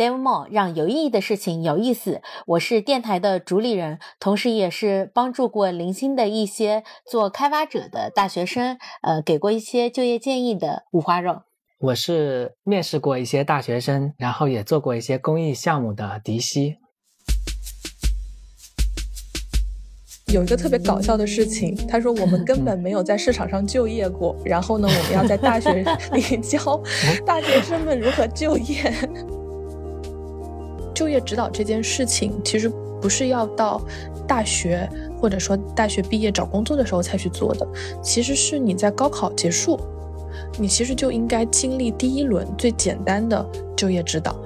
[0.00, 2.22] Demo 让有意义的事情有意思。
[2.46, 11.42] 我是电台的主理人，同时也是帮助过零星的一些做开发者的大学生，呃，给过一些就业建议的五花肉。
[11.80, 16.76] 我是面试过一些大学生，然后也做过一些公益项目的迪西。
[20.32, 26.82] 有一个特别搞笑的事情，他说我们根本没有在市场上就业过，然后呢，我们要在大学 里教
[27.26, 28.90] 大学生们如何就业。
[31.00, 33.80] 就业指导这件事情，其实不是要到
[34.28, 34.86] 大学
[35.18, 37.66] 或者说大学毕业找工作的时候才去做的，
[38.02, 39.80] 其实是你在高考结束，
[40.58, 43.42] 你其实就应该经历第一轮最简单的
[43.74, 44.36] 就业指导。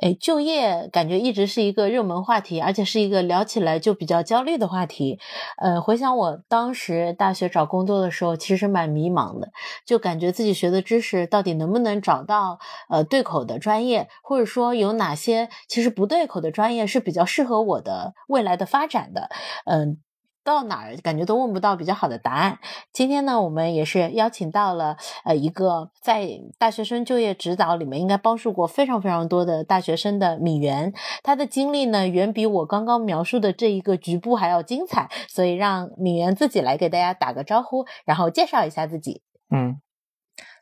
[0.00, 5.18] 哎，就业感觉一直是一个热门话题，而且是一个聊起来就比较焦虑的话题。
[5.58, 9.50] 呃，回想我当时大学找工作的时候，其实蛮迷茫的，
[9.84, 19.28] 就感觉自己学的知识到底能不能找到呃对口的专业，或者说有哪些其实不对口的专业是比较适合我的未来的发展的。
[19.66, 19.98] 嗯。
[20.42, 22.58] 到哪儿感觉都问不到比较好的答案。
[22.92, 39.22] 今天呢，我们也是邀请到了呃一个在大学生就业指导里面应该帮助过非常非常多的大学生的敏媛，她的经历呢远比我刚刚描述的这一个局部还要精彩，所以让敏媛自己来给大家打个招呼，然后介绍一下自己。
[39.50, 39.80] 嗯，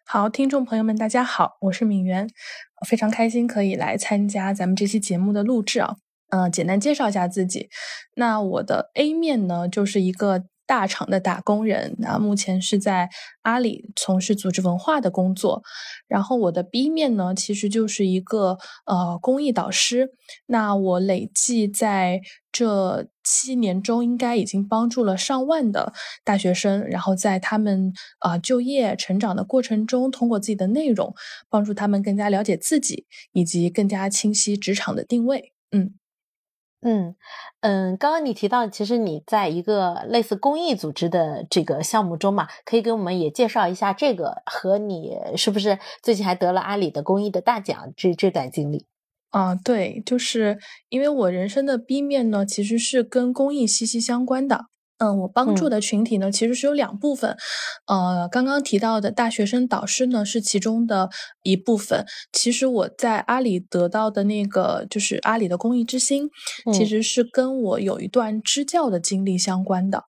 [0.05, 2.29] 好，听众朋友们，大家好，我是敏媛，
[2.87, 5.97] 非常开心可以来参加咱们这期节目的录制啊。
[6.31, 7.69] 嗯，简单介绍一下自己。
[8.15, 13.09] 那我的 A 面呢，就是一个大厂的打工人，那目前是在
[13.43, 15.63] 阿里从事组织文化的工作。
[16.07, 20.11] 然后我的 B 面呢，其实就是一个呃公益导师。
[20.47, 22.21] 那我累计在
[22.53, 31.15] 这七年中，应该已经帮助了上万的大学生，然后在他们啊就业成长的过程中，通过自己的内容，
[31.49, 35.53] 帮助他们更加了解自己，以及更加清晰职场的定位。
[35.71, 35.95] 嗯。
[36.81, 37.17] 嗯
[37.61, 48.87] 嗯，刚刚你提到，其实你在一个类似公益组织的这个项目中嘛，可以给我们也介绍一下这个和你是不是最近还得了阿里的公益的大奖这这段经历
[49.31, 49.57] 啊？
[49.57, 54.67] 对，就是因为我人生的 B 面呢，其实是跟公益息息相关的。
[54.99, 57.37] 嗯，我帮助的群体呢，其实是有两部分，
[57.87, 61.09] 呃，刚刚提到的大学生导师呢是其中的
[61.43, 62.05] 一部分。
[62.33, 66.29] 其实我在阿里得到的那个就是阿里的公益之星，
[66.73, 70.03] 其实是跟我有一段支教的经历相关的。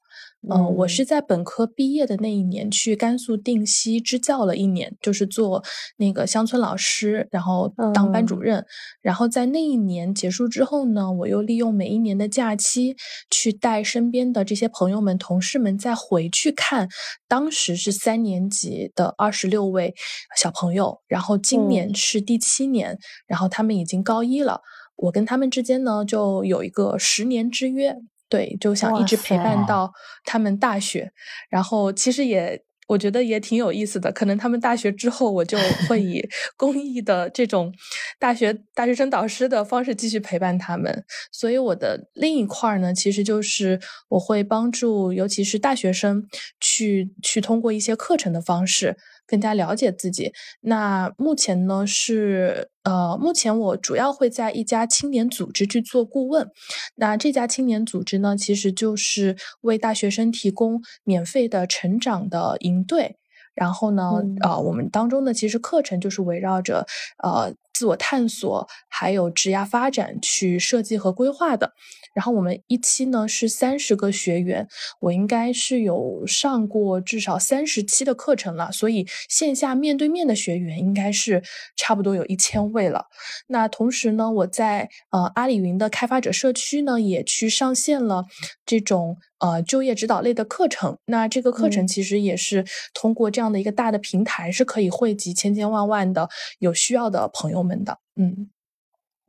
[0.48, 5.62] 嗯，我是在本科毕业的那一年去甘肃定西支教了一年，就是做
[5.98, 8.64] 那个乡村老师，然后当班主任。
[9.02, 12.96] 然后在那一年结束之后呢，我又利用每一年的假期
[13.30, 16.88] 去带身边的这些朋友们、同事们再回去看
[17.28, 19.94] 当时是三年级的二十六位
[20.38, 24.62] 小朋友，然后今年是第七年，然后他们已经高一了。
[24.96, 27.94] 我跟他们之间呢，就有一个十年之约。
[28.30, 29.92] 对，就想一直陪伴到
[30.24, 31.12] 他们大学，
[31.50, 34.10] 然后其实也我觉得也挺有意思的。
[34.12, 35.58] 可能他们大学之后，我就
[35.88, 36.26] 会 以
[36.56, 37.72] 公益的这种
[38.18, 41.04] 大学大学生导师的方式继续陪伴他们。
[41.32, 46.24] 所以我的另一块呢，其实就是我会帮助，尤其是大学生
[46.60, 48.96] 去去通过一些课程的方式。
[49.30, 50.32] 更加了解自己。
[50.62, 56.48] 那目前呢是呃，目前我主要会在一家青年组织去做顾问。
[56.96, 63.19] 那这家青年组织呢，其实就是为大学生提供免费的成长的营队。
[63.60, 64.10] 然后呢，
[64.40, 66.86] 呃，我们当中呢，其实课程就是围绕着
[67.22, 71.74] 呃自我探索还有职业发展去设计和规划的。
[72.14, 74.66] 然后我们一期呢是三十个学员，
[75.00, 81.42] 我应该是有上过至少三十期的课程了，所以线下面对面的学员应该是
[81.76, 83.08] 差不多有一千位了。
[83.48, 88.24] 那同时呢，我在呃阿里云的开发者社区呢也去上线了
[88.64, 90.96] 这种呃就业指导类的课程。
[91.06, 92.64] 那这个课程其实也是
[92.94, 96.28] 通过这样的一个大的平台，是可以汇集千千万万的
[96.60, 97.98] 有需要的朋友们的。
[98.16, 98.50] 嗯。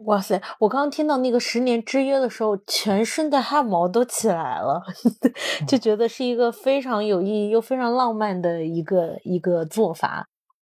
[0.06, 0.42] 哇塞！
[0.60, 4.82] 我刚刚听到那个十年之约的时候，全身的汗毛都起来了，
[5.68, 10.28] 就觉得是一个非常有意义又非常浪漫的一个一个做法。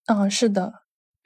[0.07, 0.73] 嗯，是的。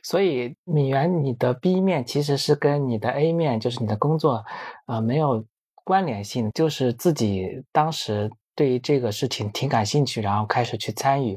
[0.03, 4.43] 所以，米媛，你的 B 面其实是跟你的 A 面，就是你的工作，
[4.87, 5.45] 呃，没有
[5.91, 11.37] 关联性，就是自己当时对于这个事情挺感兴趣，然后开始去参与，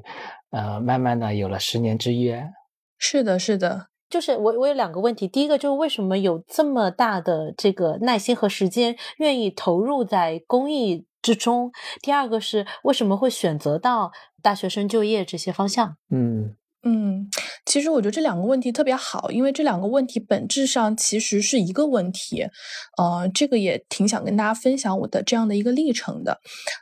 [0.52, 2.48] 呃，慢慢的有了十年之约。
[3.00, 3.88] 是的，是的。
[4.12, 5.28] 就是我，我有两个问题。
[5.28, 11.72] 第一个就是为什么有这么大的这个耐心和时间，愿意投入在公益之中？
[12.00, 14.12] 第二个是为什么会选择到
[14.44, 15.98] 大学生就业这些方向？
[16.12, 16.56] 嗯
[16.86, 17.30] 嗯，
[17.66, 22.46] 其实我觉得这两个问题特别好，因为这两个问题本质上其实是一个问题。
[22.98, 26.42] 呃，这个也挺想跟大家分享我的这样的一个历程的。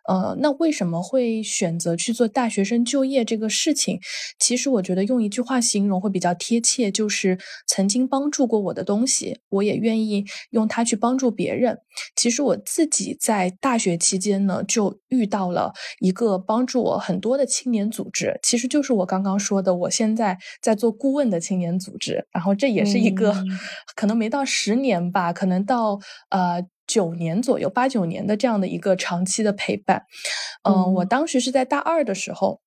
[0.09, 3.99] 呃，那为什么会选择去做大学生就业这个事情？
[4.39, 7.37] 其实我觉得用一句话形容会比较贴切，就是
[7.67, 11.77] 曾经帮助过我的东西，我也愿意用它去帮助别人。
[12.15, 19.90] 其实我自己在大学期间呢，就遇到了一个帮助我很多的青年组织，其实就是我刚刚说的我。
[19.91, 23.35] 现在在做顾问的青年组织，然后这也是一个
[23.95, 25.99] 可能没到十年吧，可能到
[26.29, 30.03] 呃九年左右，八九年的这样的一个长期的陪伴。
[30.63, 32.61] 嗯，我当时是在大二的时候，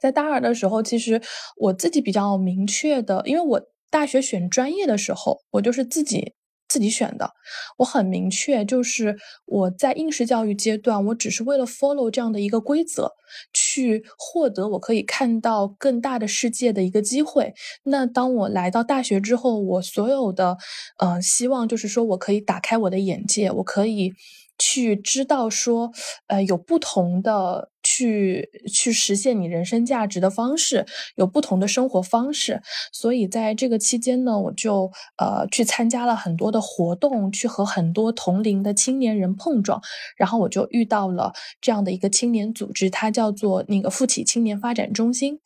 [0.00, 1.22] 在大二的时候，其实
[1.56, 6.34] 我自己比较明确的，因为我大学选专业的时候，我就是自己。
[6.68, 7.32] 自己选的，
[7.78, 9.16] 我很明确，就是
[9.46, 13.12] 我在应试教育阶段，我只是为了 follow 这样的一个规则，
[13.52, 17.54] 去获得我可以看到更大的世界的一个机会。
[17.84, 20.58] 那当我来到大学之后，我所有的，
[20.98, 24.12] 呃，希望就是说我可以打开我的眼界，我可以。
[24.58, 25.92] 去知道说，
[26.26, 30.84] 呃，有不同的去去实现你人生价值的方式，
[31.14, 32.60] 有不同的生活方式。
[32.92, 39.80] 所以在这个期间呢，我就呃去参加了很多的活动，去和很多同龄的青年人碰撞。
[40.16, 45.40] 然后我就遇到了这样的一个青年组织，它叫做那个富起青年发展中心。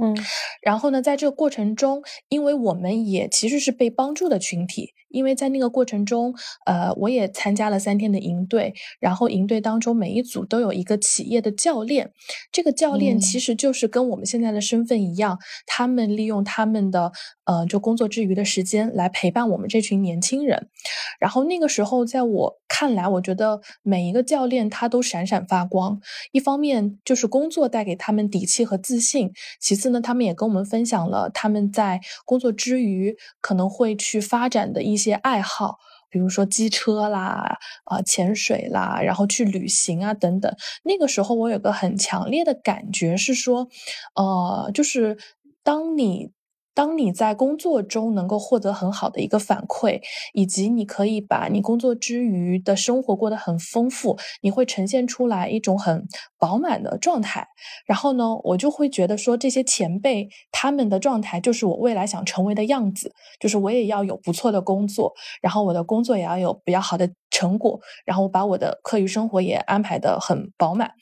[0.00, 0.16] 嗯，
[0.62, 4.94] 然后呢，在这个过程中，因为我们也其实是被帮助的群体。
[5.12, 6.34] 因为在那个过程中，
[6.64, 12.10] 呃，我也参加了三天的营队，然后营队当中每一组都有一个企业的教练，
[12.50, 17.12] 这个教练其实就是跟我们现在的身份一样，他们利用他们的
[17.44, 20.68] 呃就工作之余的时间来陪伴我们这群年轻人。
[21.18, 26.00] 然后那个时候，在我看来，我觉得每一个教练他都闪闪发光。
[26.32, 35.12] 一方面就是工作带给他们底气和自信，其次呢，他们也跟我们分享了他们在工作之余可能会去发展的一些。
[35.14, 35.78] 爱好，
[36.10, 40.52] 比如说机车啦，啊，潜水啦，然后去旅行啊，等等。
[40.82, 43.68] 那个时候，我有个很强烈的感觉是说，
[44.16, 45.16] 呃，就是
[45.62, 46.32] 当你。
[46.74, 50.00] 当你在工作中能够获得很好的一个反馈，
[50.32, 56.06] 以及你可以把你工作之余的生活过得很丰富，你会呈现出来一种很
[56.38, 57.46] 饱满的状态。
[57.86, 67.10] 然后呢，我就会觉得说，这些前辈他们的状态就是我未来想成为的样子，就是我也要有不错的工作，然后我的工作也要有比较好的。
[67.32, 70.92] 成果，然后我把我的课余生活也安排的很饱满，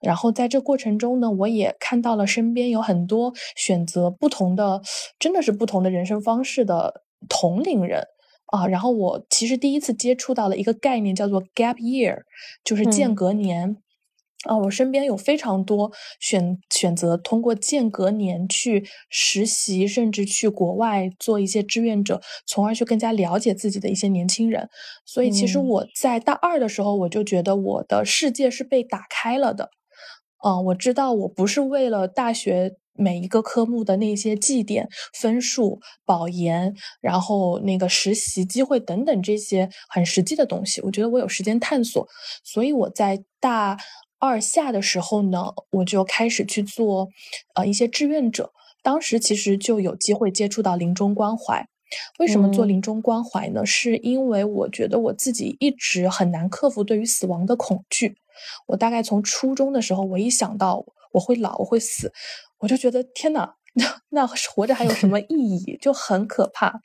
[0.00, 4.80] 然后在这过程中呢，我也看到了身边有很多选择不同的，
[5.18, 8.06] 真的是不同的人生方式的同龄人
[8.46, 8.66] 啊。
[8.66, 12.22] 然后我其实第一次接触到了一个概念，叫做 gap year，
[12.64, 13.76] 就是间隔年。
[14.48, 24.70] 啊，我身边有非常多选选择通过间隔年去实习，甚至去国外做一些志愿者，从而去更加了解自己的一些年轻人。
[25.04, 29.68] 所以，其实我在大二的时候，我就觉得我的世界是被打开了的。
[30.42, 40.80] 嗯，我知道我不是为了大学每一个科目的那些绩点、分数、保研，然后那个实习机会等等这些很实际的东西。
[40.80, 42.08] 我觉得我有时间探索，
[42.42, 43.76] 所以我在大。
[44.20, 47.08] 二下的时候呢，我就开始去做，
[47.54, 48.52] 呃，一些志愿者。
[48.82, 51.66] 当时其实就有机会接触到临终关怀。
[52.18, 53.66] 为什么做临终关怀呢？
[53.66, 58.16] 是因为我觉得我自己一直很难克服对于死亡的恐惧。
[58.68, 62.12] 我大概从初中的时候，我一想到我会老，我会死，
[62.58, 65.78] 我就觉得天哪， 那那活着还有什么意义？
[65.80, 66.80] 就很可怕。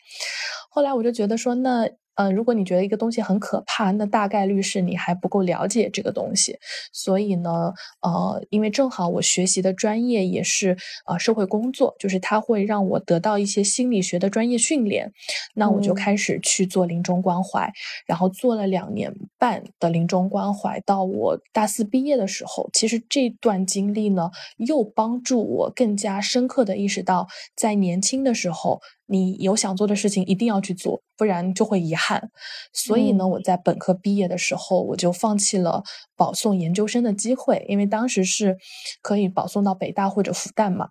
[0.70, 1.90] 后来我就觉得说，那。
[2.16, 6.58] 嗯，如果你觉得一个东西很可怕，那大概率是你还不够了解这个东西。
[6.94, 15.12] 所以呢，呃，因为正好我学习的专业也是呃社会工作，就是它会让我得到一些心理学的专业训练。
[15.56, 17.72] 那我就开始去做临终关怀，
[18.06, 28.82] 然后做了两年半的临终关怀，到我大四毕业的时候，其实这段经历呢，又帮助我更加深刻的意识到，在年轻的时候。
[29.08, 32.32] 你有想做的事情，一定要去做，不然就会遗憾。
[32.74, 35.84] 所以呢，我在本科毕业的时候，我就放弃了
[36.16, 38.58] 保送研究生的机会，因为当时是
[39.02, 40.88] 可以保送到北大或者复旦嘛，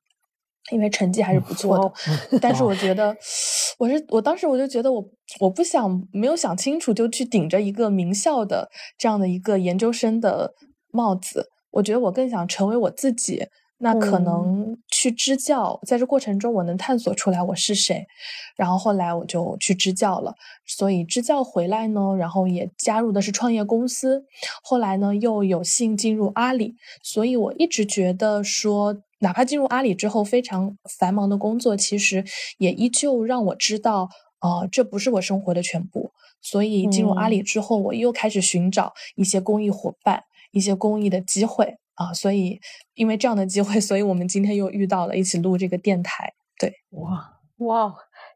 [0.71, 1.77] 因为成绩还是不错
[2.31, 2.39] 的。
[2.41, 3.17] 但是我觉得，
[3.79, 5.05] 我是我当时我就觉得我
[5.41, 10.55] 我不想没有想清楚就去顶着一个名校的这样的一个研究生的
[10.93, 13.49] 帽子，我觉得我更想成为我自己。
[13.79, 18.07] 那可能去支教，在这过程中我能探索出来我是谁，
[18.57, 20.35] 然后后来我就去支教了。
[20.67, 24.25] 所以支教回来呢，然后也加入的是创业公司，
[24.63, 26.75] 后来呢又有幸进入阿里。
[27.03, 28.97] 所以我一直觉得说。
[29.21, 32.23] 哪怕进入阿里之后非常繁忙的工作，其实
[32.59, 36.13] 也依旧让我知道，呃，这不是我生活的全部。
[36.43, 42.13] 所以进入阿里之后，我又开始寻找一些公益伙伴、一些公益的机会啊。
[42.13, 42.61] 所以
[42.95, 46.33] 因为这样的机会， 所以我们今天又遇到了，一起录这个电台。
[46.59, 47.95] 对，哇哇，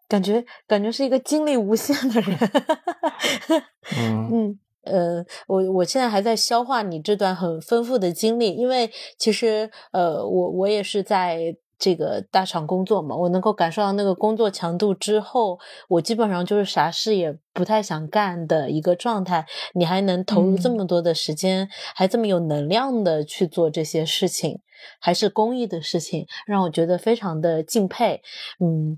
[0.09, 2.39] 感觉感觉是一个精力无限的人。
[3.97, 4.59] 嗯 嗯。
[4.85, 19.45] 呃，我我现在还在消化你这段很丰富的经历，因为其实呃，我我也是在这个大厂工作嘛，我能够感受到那个工作强度之后，我基本上就是啥事也不太想干的一个状态。
[19.75, 24.61] 你还能投入这么多的时间，还这么有能量的去做这些事情。
[25.01, 28.23] 还是公益的事情，让我觉得非常的敬佩。
[28.61, 28.97] 嗯，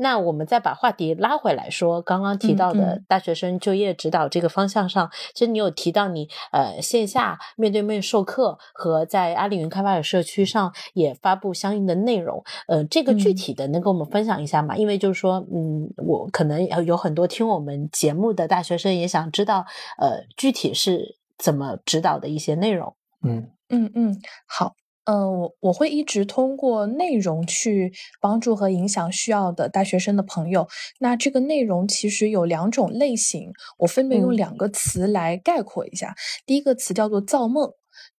[0.00, 12.44] 那我们再把话题拉回来说，刚刚提到的大学生就业指导这个方向上，其实你有提到你呃线下面对面授课和在阿里云开发者社区上也发布相应的内容。
[12.68, 14.76] 呃，这个具体的能跟我们分享一下吗？
[14.76, 19.64] 因为就是说，嗯，我可能有很多听我们节目的大学生也想知道，
[19.96, 22.96] 呃，具体是怎么指导的一些内容。
[23.22, 24.74] 嗯嗯嗯，好。
[25.04, 30.68] 嗯，我我会一直通过内容去帮助和影响需要的大学生的朋友。
[31.00, 36.14] 那这个内容其实有两种类型，我分别用两个词来概括一下。
[36.44, 37.72] 第一个词叫做造梦，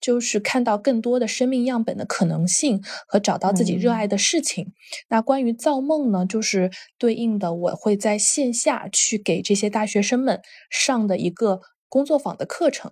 [0.03, 4.73] 就是看到更多的生命样本的可能性和找到自己热爱的事情。
[5.07, 12.91] 那关于造梦呢，就是对应的我会在线下去给这些大学生们上的一个工作坊的课程。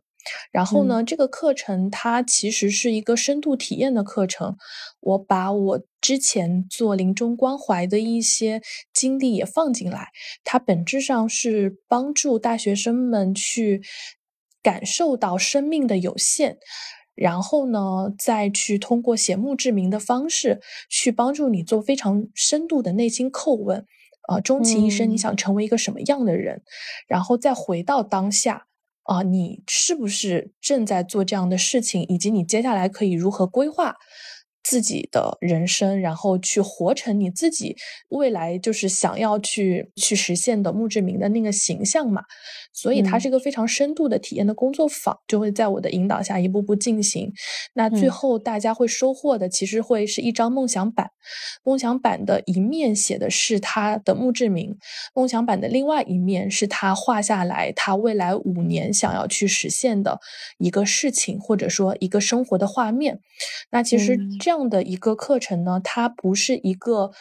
[0.52, 4.56] 然后呢，这个课程它其实是一个深度体验的课程。
[5.00, 8.62] 我把我之前做临终关怀的一些
[8.94, 10.10] 经历也放进来，
[10.44, 13.82] 它本质上是帮助大学生们去
[14.62, 16.60] 感受到生命的有限，
[17.22, 20.60] 然后呢，再去通过写墓志铭的方式
[20.90, 23.86] 去帮助你做非常深度的内心叩问。
[24.28, 26.64] 啊，终其一生你想成为一个什么样的人？
[27.08, 28.66] 然后再回到当下。
[29.04, 33.98] 啊，你是不是正在做这样的事情，以及你接下来可以如何规划？
[34.64, 37.76] 自己的人生，然后去活成你自己
[38.10, 42.24] 未来就是想要去去实现的墓志铭的那个形象嘛。
[42.74, 47.32] 所以它是一个非常深度的体验的工作坊，就会在我的引导下一步步进行。
[47.74, 51.10] 那最后大家会收获的，其实会是一张梦想板。
[51.64, 54.78] 梦想板的一面写的是他的墓志铭，
[55.14, 60.20] 梦想板的另外一面是他画下来他未来五年想要去实现的
[60.58, 63.20] 一个事情，或者说一个生活的画面。
[63.72, 64.51] 那其实这。
[64.52, 67.12] 这样的一个课程呢，它不是一个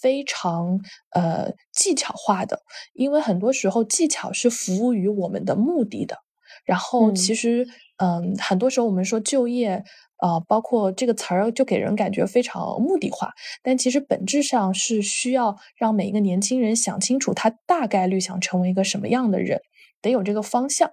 [0.00, 0.80] 非常
[1.10, 2.62] 呃技巧化的，
[2.94, 6.16] 因为很多时候技巧是服务于我们的目的的。
[6.64, 7.68] 然后其实
[7.98, 9.84] 嗯，很多时候我们说就业，
[10.22, 19.60] 呃，包括这个词儿就给人感觉非常目的化，但其实本质上是需要让每一个年轻人想清楚，他大概率想成为一个什么样的人，
[20.00, 20.90] 得有这个方向。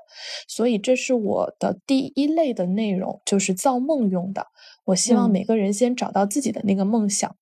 [0.47, 4.47] 所以这是我的第一类的内容，就是造梦用的。
[4.85, 7.35] 我希望每个人先找到自己的那个梦想，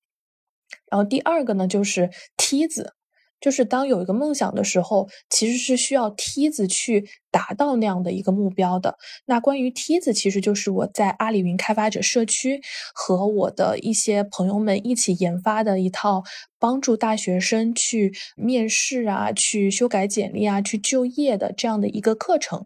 [0.89, 2.93] 然后第二个呢，就是梯子，
[3.41, 8.97] 就是当有一个梦想的时候，其实是需要梯子去达到那样的一个目标的。
[9.25, 12.61] 那关于梯子，其实就是我在阿里云开发者社区
[12.93, 16.23] 和我的一些朋友们一起研发的一套。
[16.63, 22.65] 帮助大学生去面试啊，去修改简历啊，去就业的这样的一个课程。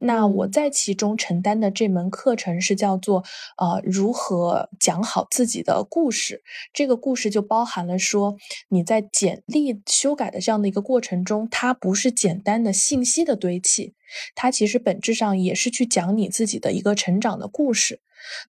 [0.00, 3.24] 那我在其中承担的这门课程是叫做
[3.56, 6.42] 呃如何讲好自己的故事。
[6.74, 8.36] 这个故事就包含了说
[8.68, 13.94] 你在简历修改的这样的一个过程中，它不是简单的信息的堆砌，
[14.34, 18.00] 它其实本质上也是去讲你自己的一个成长的故事。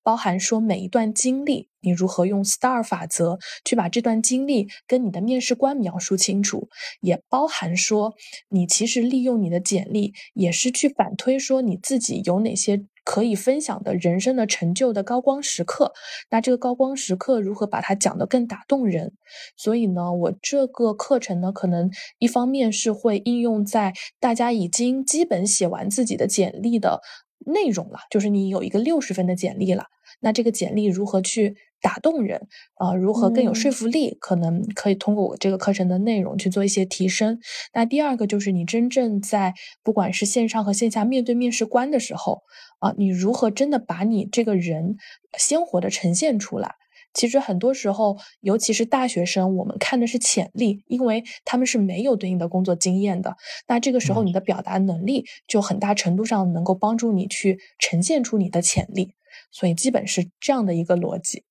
[0.02, 6.70] 包含说每一段经历，你如何用 STAR 法则去把这段经历跟你的面试官描述清楚，
[7.02, 8.16] 也包含说
[8.50, 15.94] 你其实利用你的简历，也是去反推说你自己有哪些可以分享的人生的成就的高光时刻。
[16.30, 19.14] 那这个高光时刻如何把它讲得更打动人？
[19.58, 21.90] 所以呢，我这个课程呢，可能
[22.20, 27.02] 一方面是会应用在大家已经基本写完自己的简历的。
[27.46, 29.86] 内容了，就是你有一个六十分的简历了，
[30.20, 32.94] 那这个简历如何去打动人啊？
[32.96, 34.18] 如何更有说服力？
[34.20, 37.40] 可能可以通过我这个课程的内容去做一些提升。
[37.74, 42.44] 那第二个就是你真正在不管是线上和线下面对面试官的时候
[42.80, 44.96] 啊，你如何真的把你这个人
[45.38, 46.76] 鲜活的呈现出来？
[47.12, 53.36] 其实很多时候，尤其是大学生，我们看的是潜力，因为他们是没有对应的工作经验的。
[53.68, 59.16] 那这个时候，你的表达能力就很大程度上能够帮助你去呈现出你的潜力。
[59.52, 61.46] 所以，基本是这样的一个逻辑。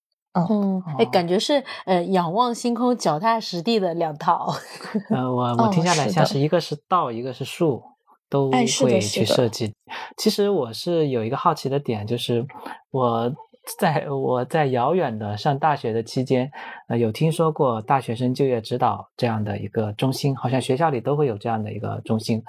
[0.51, 4.55] 嗯，哎，感觉是呃，仰望星空，脚踏实地的两套。
[5.11, 7.83] 呃，我我听下来像是一个是道，一个是术，
[8.29, 8.67] 都会
[9.01, 9.73] 去设计。
[10.17, 12.47] 其实我是有一个好奇的点，就是
[12.91, 13.33] 我。
[13.79, 16.51] 在我在遥远的上大学的期间，
[16.89, 22.43] 呃，有听说过大学生就业指导这样的一个中心，好像学校里都会有这样的一个中心，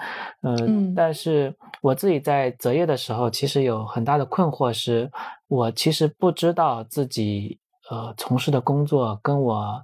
[0.43, 0.55] 呃，
[0.96, 5.12] 但是我自己在择业的时候，其实有很大的困惑，是
[5.50, 9.84] 我其实不知道自己呃从事的工作跟我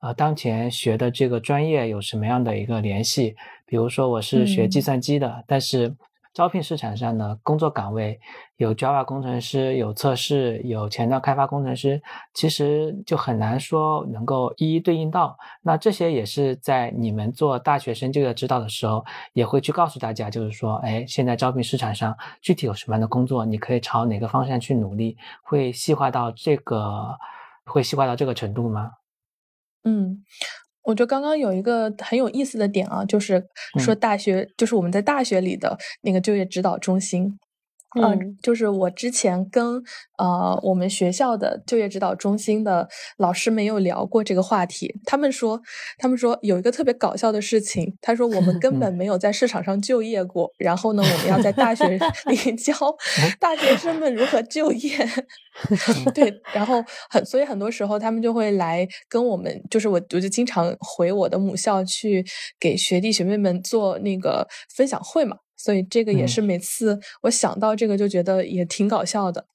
[0.00, 5.94] 呃当前学的这个专业有什么样的一个联系，比如说我是学计算机的，但是。
[6.34, 8.18] 招聘市场上呢，工作岗位
[8.56, 12.00] 有 Java 工程师，有测试，有前端开发工程师，
[12.32, 15.36] 其实就很难说能够一一对应到。
[15.60, 19.04] 那这些也是在你们做大学生就业指导的时候，
[19.34, 27.14] 也会去告诉大家，就是说，哎，现在招聘市场上具体有什么样的工作，你可以朝哪个方向去努力，会细化到这个，
[27.64, 28.90] 会细化到这个程度吗？
[29.84, 30.24] 嗯。
[30.84, 33.46] 我觉得刚刚有一个很有意思的点啊，就是
[33.78, 37.38] 说大学，就是我们在大学里的那个就业指导中心。
[38.00, 39.82] 嗯，就是我之前跟
[40.18, 45.00] 呃我们学校的就业指导中心的老师没有聊过这个话题。
[45.04, 45.60] 他们说，
[45.98, 47.96] 他们说有一个特别搞笑的事情。
[48.00, 51.86] 他说我们 根本没有在市场上就业过，然后呢，我们要在大学
[52.26, 52.72] 里教
[53.38, 54.96] 大学生们如何就业。
[56.14, 62.24] 对，然后很所以很多时候他们就会来跟我们，就是我我就经常回我的母校去
[62.58, 65.36] 给学弟学妹们做那个分享会嘛。
[65.62, 69.46] 所以这个也是每次我想到这个就觉得也挺搞笑的。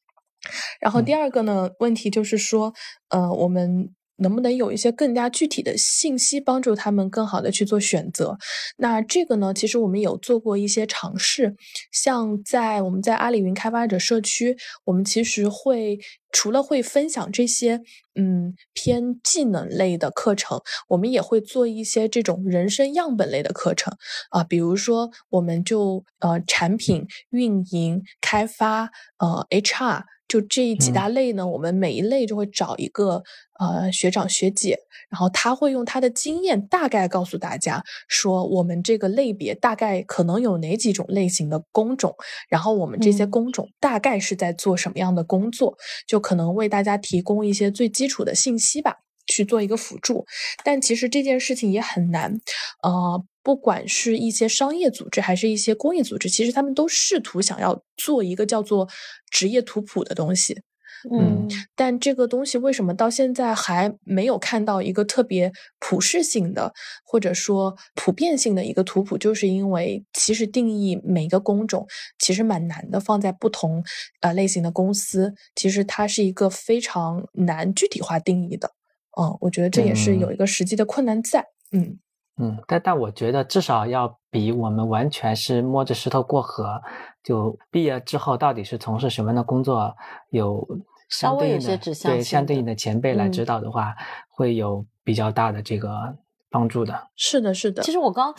[0.79, 2.73] 然后第二个呢，问题就是说，
[3.09, 3.93] 呃，我们。
[4.17, 8.37] 能不能有一些更加具体的信息，帮助他们更好的去做选择？
[8.77, 11.55] 那这个呢，其实我们有做过一些尝试，
[11.91, 15.99] 像在我们在阿里云开发者社区，我们其实会
[16.31, 17.81] 除了会分享这些
[18.15, 23.95] 嗯偏技能类的课程，我们也会做一些这种人生样本类的课程
[24.29, 30.03] 啊，比如说我们就呃产品运营、开发、呃 HR。
[30.27, 33.23] 就这几大类呢，我们每一类就会找一个
[33.59, 34.77] 呃学长学姐，
[35.09, 42.13] 然后他会用他的经验大概告诉大家说，我们这个类别大概可能有哪几种类型的工种，
[42.49, 50.25] 然后我们这些工种大概是在做什么样的工作，就可能为大家提供一些最基础的信息吧，去做一个辅助。
[50.63, 52.39] 但其实这件事情也很难，
[52.81, 53.23] 呃。
[53.43, 58.89] 不管是一些商业组织，还是一些公益组织，其实他们都试图想要做一个叫做
[59.31, 60.63] 职业图谱的东西。
[61.09, 66.73] 嗯，但这个东西为什么到现在还没有看到一个特别普适性的，
[67.05, 69.17] 或者说普遍性的一个图谱？
[69.17, 71.87] 就是因为其实定义每个工种
[72.19, 73.81] 其实蛮难的，放在不同
[74.19, 78.73] 呃类型的公司，其实它是一个非常难具体化定义的。
[79.19, 81.45] 嗯，我觉得这也是有一个实际的困难在。
[81.71, 81.97] 嗯。
[82.39, 86.79] 嗯，但但我觉得至少要比我们完全是摸着石头过河，
[87.23, 89.95] 就毕业之后到底是从事什么样的工作，
[90.29, 90.63] 有
[91.09, 93.95] 相对应的对相对应的前辈来指导的话，
[94.29, 96.15] 会有比较大的这个。
[96.57, 97.83] 帮助的是的，是的。
[97.83, 98.33] 其实我刚，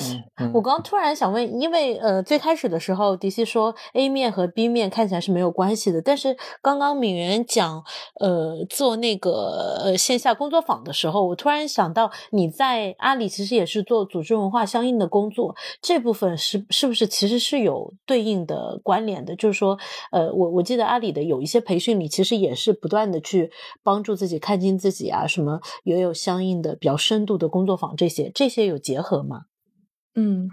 [0.52, 7.84] 我刚突然想问，因为呃，最开始的时候，迪西说 A 面和 B 面看起来是没有关系的，但是刚刚敏媛讲，
[8.18, 19.36] 呃，做那个呃线下工作坊的时候，我突然想到，你在阿里其实也是做组织文化相应的工作，这部分是是不是其实是有对应的关联的？
[19.36, 19.78] 就是说，
[20.10, 23.52] 呃，我我记得阿里的有一些培训里，其实也是不断的去
[23.84, 27.94] 帮助自己看清自己啊，什么也有相应的比较深度的工作坊。
[27.96, 29.42] 这些这些有结合吗？
[30.14, 30.48] 嗯，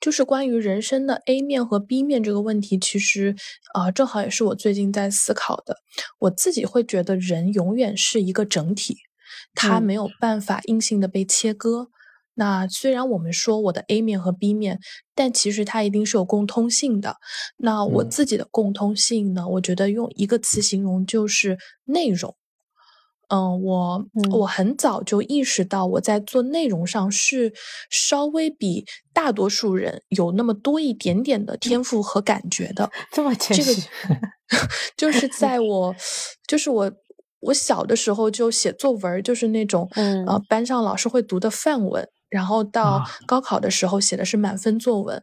[0.00, 3.36] 就是关于人生的 A 面和 B 面这个问题，其实
[3.74, 5.76] 啊，正好也是我最近在思考的。
[6.18, 8.96] 我自己会觉得，人永远是一个整体，
[9.54, 11.90] 它没有办法硬性的被切割。
[12.34, 14.78] 那虽然我们说我的 A 面和 B 面，
[15.14, 17.16] 但其实它一定是有共通性的。
[17.56, 19.48] 那我自己的共通性呢？
[19.48, 22.36] 我觉得用一个词形容就是内容。
[23.28, 27.52] 嗯，我我很早就意识到，我在做内容上是
[27.90, 32.90] 稍微比大多数人有那么多一点点的天赋和感觉的。
[33.12, 33.82] 这么谦虚，
[34.96, 35.94] 就是在 我，
[36.46, 36.92] 就是我，
[37.40, 39.88] 我小的时候就写作文，就是那种
[40.26, 42.08] 呃班上老师会读的范文。
[42.28, 45.22] 然后到高考的时候写的是满分作文，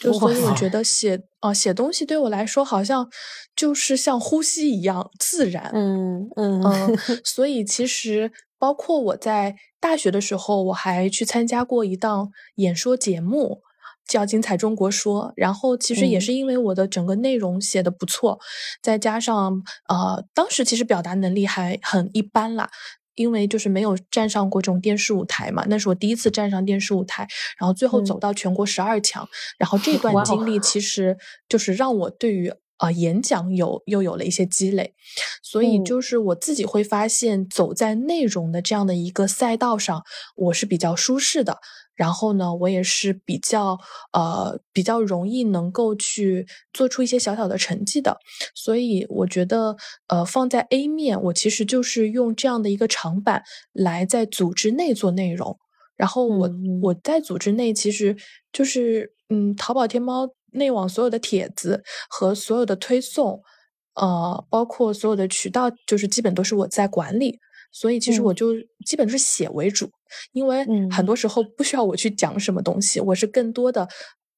[0.00, 0.82] 就所以我觉得。
[0.82, 3.08] 写啊写东西对我来说好像
[3.56, 13.62] 就是像呼吸一样自然，嗯嗯嗯， 所以其实包括我在大学的时候，我还去参加过一档演说节目，
[14.06, 18.38] 叫《精彩中国说》，然后其实也是因为我的整个内容写的不错，
[18.82, 22.68] 再加上呃，当时其实表达能力还很一般啦。
[23.20, 27.28] 因为就是没有站上过这种电视舞台嘛，那是我第一次站上电视舞台，
[27.58, 29.28] 然后最后走到全国十二强，
[29.58, 34.94] 然后这 段经历其实就是让我对于呃演讲有又有了一些积累，
[35.42, 40.02] 所以就是我自己会发现走在内容的这样的一个赛道上，
[40.36, 41.58] 我是比较舒适的。
[41.96, 43.78] 然后呢，我也是比较
[44.14, 48.16] 呃比较容易能够去做出一些小小的成绩的，
[48.54, 49.76] 所以我觉得
[50.08, 53.42] 呃放在 A 面，我其实就是用这样的一个长板
[53.74, 55.58] 来在组织内做内容，
[55.94, 58.16] 然后我我在组织内其实
[58.50, 63.42] 就是嗯淘宝天猫内网所有的帖子和所有的推送，
[63.94, 67.38] 呃包括所有的渠道，就是基本都是我在管理。
[67.72, 68.48] 所以其实我就
[68.84, 69.88] 基本是写为主，
[70.32, 73.88] 因为很多时候不需要我去讲什么东西，我是更多的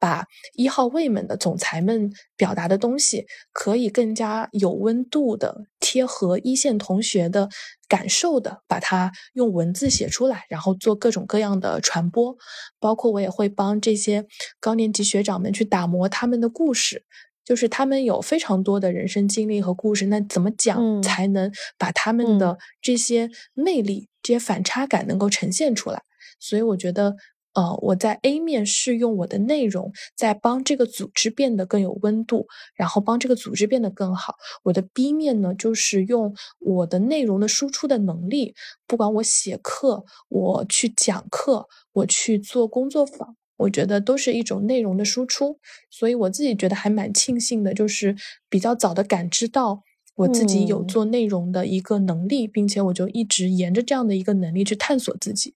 [0.03, 7.49] 把一号位们的总裁们表达的东西，可以更加有温度的贴合一线同学的
[7.87, 12.37] 感受的，把它用文字写出来，然后做各种各样的传播，
[12.81, 14.27] 包括我也会帮这些
[14.59, 17.05] 高年级学长们去打磨他们的故事。
[17.45, 26.03] 就是他们有非常多的人生经历和故事，那怎么讲才能把他们的这些魅力、这些反差感能够呈现出来？
[26.39, 27.15] 所以我觉得，
[27.55, 34.37] 呃，我在 A 面是用我的内容在帮这个组织变得更有温度，然后帮这个组织变得更好。
[34.63, 38.55] 我的 B 面呢，就是用我的内容的输出的能力，
[38.87, 43.37] 不管我写课、我去讲课、我去做工作坊。
[43.59, 48.17] 我觉得都是一种内容的输出，所以我自己觉得还蛮庆幸的，就是
[48.49, 49.83] 比较早的感知到
[50.17, 55.55] 我自己有做内容的一个能力，并且我就一直沿着这样的一个能力去探索自己。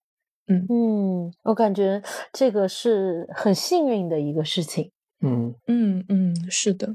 [0.49, 4.93] 嗯嗯，我感觉这个是很幸运的一个事情。
[5.21, 6.95] 嗯嗯嗯，是的。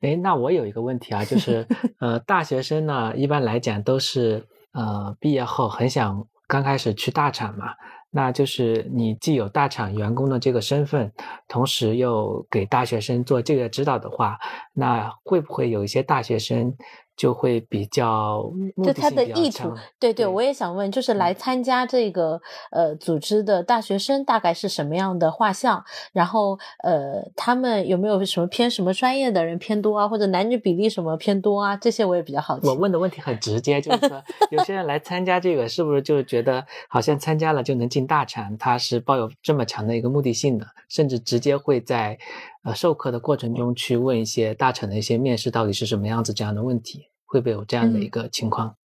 [0.00, 1.66] 哎，那我有一个问题啊，就 是
[1.98, 7.74] 呃，大学生呢，一般来讲都是呃毕业后很想刚开始去大厂嘛。
[8.16, 11.12] 那就是你既有大厂员工的这个身份，
[11.48, 14.38] 同时又给大学生做这个指导的话，
[14.72, 16.76] 那会不会有一些大学生？
[17.16, 18.50] 就会比较，
[18.82, 25.84] 就他的意图，对对，我也想问，就是来参加这个呃组织的大学生大概是什么样的画像？
[26.12, 31.76] 然后呃，他们有没有什么偏什么专业的人偏多啊，或者男女比例什么偏多啊？
[31.76, 32.66] 这些我也比较好奇。
[32.66, 38.56] 我问的问题很直接，就是说有些人来参加这个，是不是就觉得好像参加了就能进大厂？
[38.58, 42.18] 他是抱有这么强的一个目的性的，甚至直接会在。
[42.64, 48.76] 呃，授课的过程中去问一些大厂的一些面试到底是什么样子这样的问题，会不会有这样的一个情况？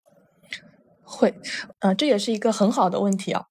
[1.01, 1.33] 会，
[1.79, 3.45] 呃，这也是一个很好的问题啊。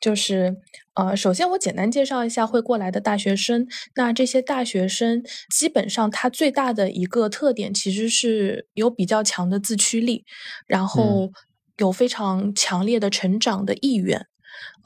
[0.00, 0.56] 就是
[0.94, 3.66] 呃，首先我简单介绍一下会过来的大学生。
[3.94, 10.24] 那这些大学生基本上他最大的一个特点其实是有比较强的自驱力，
[10.66, 11.30] 然后
[11.78, 14.26] 有非常强烈的成长的意愿。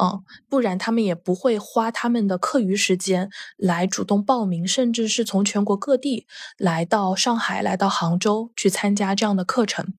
[0.03, 6.27] 嗯，不然他们也不会花他们的课余时间来主动报名，甚至是从全国各地
[6.59, 9.95] 来到上海、来到杭州去参加这样的课程。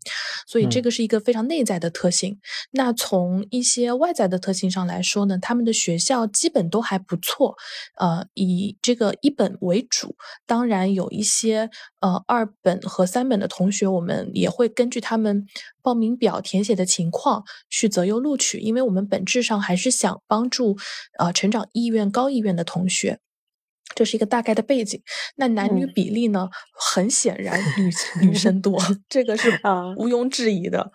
[0.45, 2.37] 所以这个是一个非常内在的特性。
[2.71, 7.55] 那从一些外在的特性上来说呢，他们的学校基本都还不错，
[7.95, 10.17] 呃，以这个一本为主。
[10.45, 11.69] 当然有一些
[12.01, 15.47] 呃二本和三本的同学，我们也会根据他们。
[15.83, 20.75] 报名表填写的情况去择优录取，因为我们本质上还是想帮助
[21.19, 23.19] 呃成长意愿高意愿的同学，
[23.95, 25.01] 这是一个大概的背景。
[25.35, 26.49] 那男女比例呢？
[26.95, 28.77] 很显然女女生多，
[29.07, 29.49] 这个是
[29.97, 30.91] 毋庸置疑的。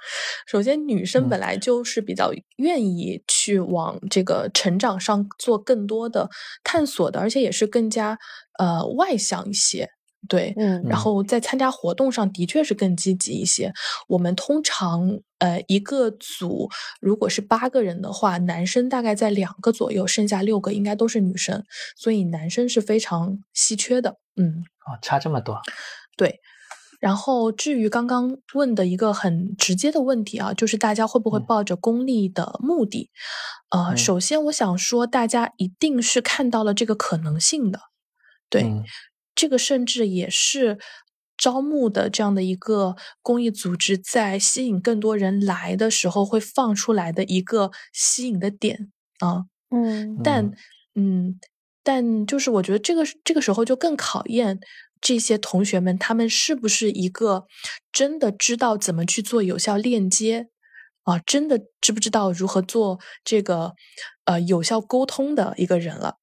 [0.47, 6.29] 首先，女生本来就是比较愿意去往这个成长上做更多的
[6.63, 8.19] 探索的，而且也是更加
[8.59, 9.91] 呃外向一些。
[10.29, 13.73] 对，嗯，然后在参加活动上的确是更积极一些。
[14.07, 16.69] 我们通常，呃，一个组
[17.01, 21.65] 如果是八个人的话，男生大概在两个左右，剩下六个应该都是女生，
[21.97, 24.17] 所以男生是非常稀缺的。
[24.37, 25.59] 嗯，哦，差这么多。
[26.17, 26.41] 对，
[27.01, 33.11] 然后至于刚刚问的一个很直接的问题啊，就是大家会不会抱着功利的目的？
[33.71, 37.81] 呃，首先我想说，大家一定是看到了这个可能性的，
[38.51, 38.83] 对。
[39.39, 40.79] 这个甚至也是
[41.37, 50.51] 招募的这样的一个公益组织，在吸引更多人来的时候会放出来的一个吸引的点啊，嗯，但
[50.97, 51.39] 嗯，
[51.85, 54.59] 但就是我觉得这个这个时候就更考验
[55.01, 57.47] 这些同学们，他们是不是一个
[57.93, 60.49] 真的知道怎么去做有效链接
[61.05, 63.75] 啊，真的知不知道如何做这个
[64.25, 66.18] 呃有效沟通的一个人了。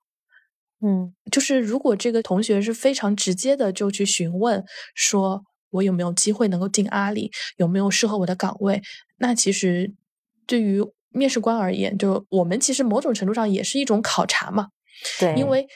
[0.86, 8.82] 嗯，就是如果这个同学是非常直接的就去询问，说我有没有机会能够进阿里，有没有适合我的岗位，
[9.18, 9.94] 那其实
[10.46, 14.68] 对于面试官而言，就我们其实某种程度上也是一种考察嘛。
[15.20, 15.68] 对，因为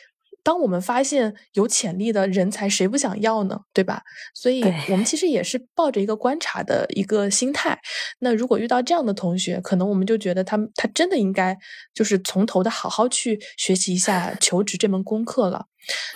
[0.43, 3.60] 当我们发现有潜力的人才，谁不想要呢？
[3.73, 4.02] 对吧？
[4.34, 7.80] 所以我们其实也是抱着一个观察的一个心态。
[8.19, 11.58] 那如果遇到这样的同学，可能我们就觉得他他真的应该
[11.93, 15.65] 就是从头的好好去学习一下求职这门功课了。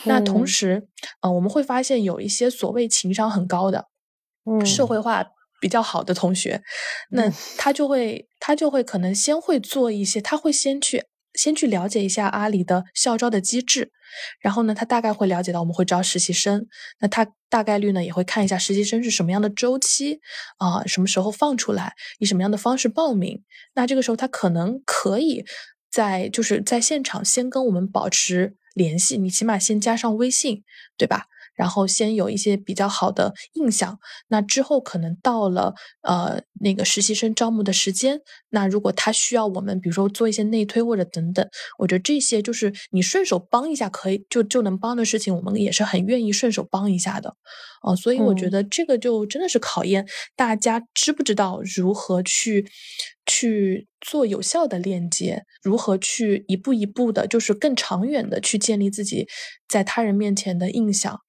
[0.04, 0.88] 那同时，
[1.22, 3.88] 呃，我们会发现有一些所谓情商很高的、
[4.66, 5.26] 社会化
[5.60, 6.62] 比较好的同学，
[7.12, 11.06] 那他就会他就会可能先会做一些，他会先去。
[11.34, 13.92] 先去了解一下阿里的校招的机制，
[14.40, 16.68] 然后呢，他大概会了解到我们会招实习生，
[17.00, 20.20] 那他大概率呢也会看一下实习生是什么样的周期
[20.58, 23.44] 啊，什么时候放出来，以什么样的方式报名。
[23.76, 25.44] 那这个时候他可能可以
[25.92, 30.64] 在就是在现场先跟我们保持联系，你起码先加上微信，
[30.98, 31.26] 对吧？
[31.56, 47.36] 然后先有一些比较好的印象，那之后可能到了呃那个实习生招募的时间，那如果他需要我们，比如说做一些内推或者等等，我觉得这些就是你顺手帮一下可以就就能帮的事情，我们也是很愿意顺手帮一下的，
[47.82, 52.66] 哦，所以我觉得这个就真的是考验大家知不知道如何去
[53.26, 59.28] 去做有效的链接，如何去一步一步的，就是更长远的去建立自己
[59.68, 61.20] 在他人面前的印象。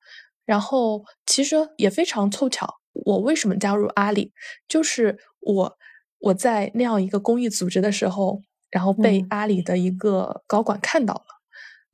[0.45, 4.33] 然后其实也非常凑巧，我为什么加入阿里？
[4.69, 5.77] 就是我
[6.19, 11.25] 我在那样一个公益组织的时候，然后被阿里的一个高管看到了。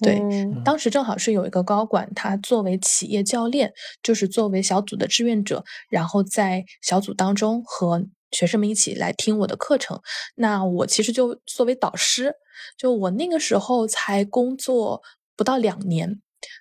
[0.00, 0.18] 对，
[0.64, 10.00] 当时正好是有一个高管，他作为企业教练，就是作为小组的志愿者，然后在小组当中和学生们一起来听我的课程。
[10.36, 12.34] 那我其实就作为导师，
[12.78, 15.02] 就我那个时候才工作
[15.36, 16.20] 不到两年，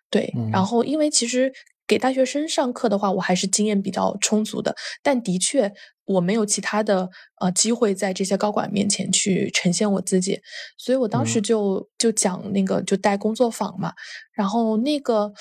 [0.10, 1.52] 对，然后因为其实。
[1.90, 5.74] 给大学生上课的话，我还是经验比较充足的，但的确
[6.10, 10.42] 我没有其他的呃机会在这些高管面前去呈现我自己，
[10.78, 13.94] 所以我当时就就讲那个就带工作坊嘛，
[14.34, 15.32] 然后那个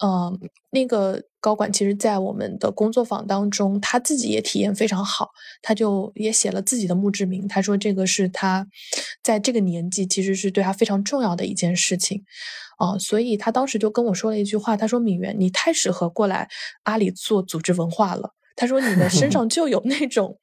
[0.00, 0.38] 呃
[0.70, 5.30] 那个高管其实在我们的工作坊当中，他自己也体验非常好，
[5.62, 8.66] 他就也写了自己的墓志铭，他说这个是他
[9.22, 12.24] 在这个年纪其实是对他非常重要的一件事情。
[12.78, 16.48] 啊，所以他当时就跟我说了一句话，他说：“敏媛，你太适合过来
[16.84, 20.36] 阿里做组织文化了。”他说：“你的身 上就有那种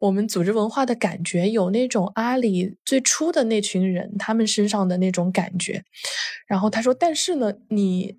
[0.00, 5.84] 我们组织文化的感觉，有那种阿里最初的那群人他们身上的那种感觉。”
[6.48, 8.16] 然后他说：“但是呢，你，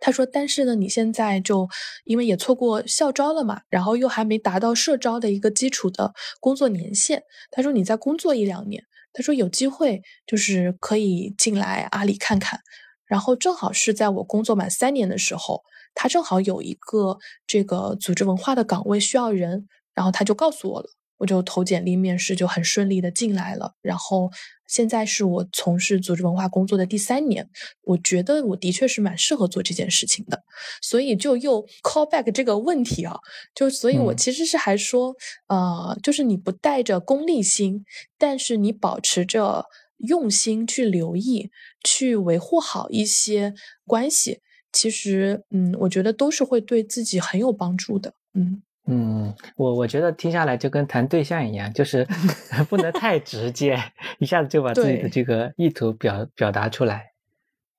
[0.00, 1.68] 他说，但是呢，你现在就
[2.04, 7.24] 因为也错过校招了嘛，然后又还没达到社招的一个基础的工作年限。
[7.50, 12.60] 他说你再工作一两年。”他说有机会就是可以进来阿里看看，
[13.06, 20.86] 然后正好是在我工作满三年的时候，他正好有一个这个组织文化的岗位需要人，然后他就告诉我了。
[21.18, 23.74] 我就投简历面试，就很顺利的进来了。
[23.82, 24.30] 然后
[24.66, 27.46] 现在是我从事组织文化工作的第三年，
[27.82, 30.42] 我觉得我的确是蛮适合做这件事情的。
[30.80, 33.18] 所以就又 call back 这个问题啊，
[33.54, 35.14] 就所以我其实是还说，
[35.48, 37.84] 呃，就是你不带着功利心，
[38.16, 39.66] 但是你保持着
[39.98, 41.50] 用心去留意，
[41.84, 43.52] 去维护好一些
[43.84, 44.40] 关系，
[44.72, 48.62] 其实嗯，我觉得都是会对自己很有帮助的，嗯。
[48.86, 52.04] 嗯，我我觉得听下来就跟谈对象一样，就是
[52.68, 53.78] 不能太直接，
[54.18, 57.12] 一下子就把自己的这个意图表表达出来。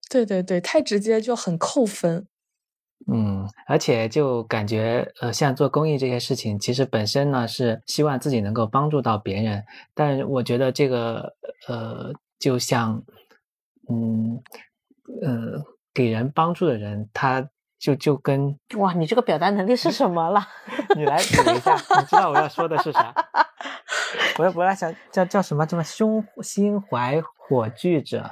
[0.09, 2.27] 对对对，太直接就很扣分。
[3.11, 11.35] 嗯，而且就感觉呃，像做公益这些事情，其实本身呢是希望自己能够帮助到别人，但我觉得这个
[11.67, 13.03] 呃，就像
[13.89, 14.41] 嗯
[15.21, 15.61] 呃，
[15.93, 17.49] 给人帮助的人他。
[17.81, 20.47] 就就跟哇，你这个表达能力是什么了？
[20.95, 23.11] 你来数一下，你知道我要说的是啥？
[24.37, 25.65] 我我来想叫叫什么？
[25.67, 28.29] 什么胸心怀火炬者？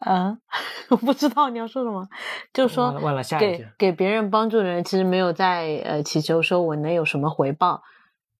[0.00, 0.38] 啊，
[0.90, 2.08] 我不知道你要说什么。
[2.52, 3.62] 就是说，忘了下一句。
[3.78, 7.84] 给给别人帮助的人，其实没有在呃祈求说我能有什么回报，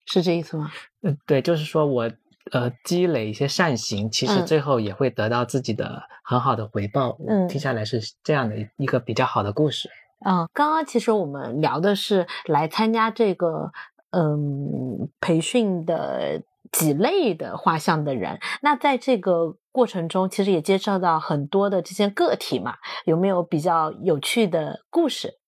[0.04, 0.72] 是这意思吗？
[1.02, 2.10] 嗯，对，就是说我。
[2.52, 7.16] 呃，积累一些善行，其实最后也会得到自己的很好的回报。
[7.28, 9.88] 嗯，听下来是这样的一个比较好的故事。
[10.26, 13.70] 嗯，刚刚其实我们聊的是来参加这个
[14.10, 18.40] 嗯培训的几类的画像的人。
[18.62, 25.38] 那在这个过程中，其实也接触到很多的这些个体嘛，有没有比较有趣的故事？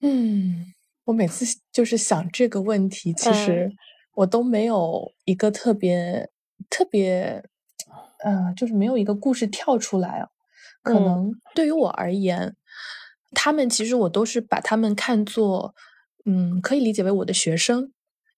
[0.00, 3.70] 嗯，我每次就是想这个问题，其实。
[4.18, 6.28] 我都没有一个特别
[6.68, 7.44] 特别
[8.24, 10.28] 呃，就是没有一个故事跳出来啊。
[10.82, 12.56] 可能对于我而言，
[13.32, 15.74] 他们其实我都是把他们看作，
[16.24, 17.92] 嗯，可以理解为我的学生。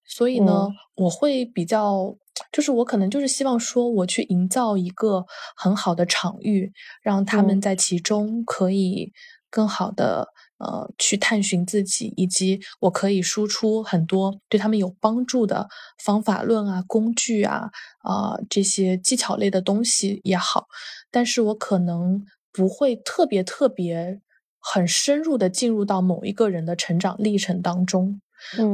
[0.05, 2.16] 所以呢，我会比较，
[2.53, 5.25] 就是我可能就是希望说，我去营造一个
[5.57, 9.12] 很好的场域，让他们在其中可以
[9.49, 10.29] 更好的
[10.61, 15.68] 呃去探寻自己，以及我可以输出很多对他们有帮助的
[16.05, 17.70] 方法论啊、工具啊
[18.03, 20.68] 啊这些技巧类的东西也好，
[21.11, 24.20] 但是我可能不会特别特别
[24.61, 28.20] 很深入的进入到某一个人的成长历程当中。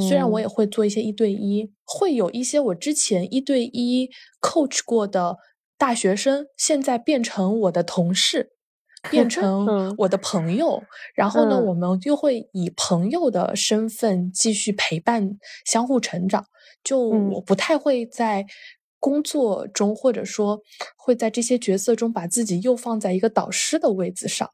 [0.01, 4.09] 虽然我也会做一些一对一，会有一些我之前一对一
[4.41, 5.39] coach 过的
[5.77, 8.53] 大学生，现在变成我的同事，
[9.11, 10.83] 变成我的朋友，
[11.15, 16.45] 然后呢，我们就会以朋友的身份继续陪伴，相互成长。
[16.85, 18.47] 就我不太会在
[19.01, 20.61] 工作中，或者说
[20.97, 24.51] 会在这些角色中把自己又放在一个导师的位置上。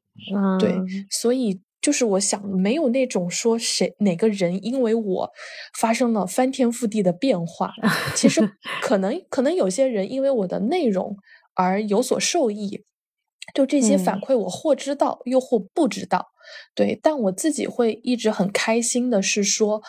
[0.59, 0.75] 对，
[1.11, 1.61] 所以。
[1.83, 5.31] 就是我想，没有那种说谁哪个人因为我
[5.77, 7.73] 发生了翻天覆地的变化。
[8.15, 11.17] 其实可能可能有些人因为我的内容
[11.55, 12.85] 而有所受益，
[13.55, 16.27] 就这些反馈我或知道又或不知道。
[16.75, 19.83] 对，但我自己会一直很开心的是说。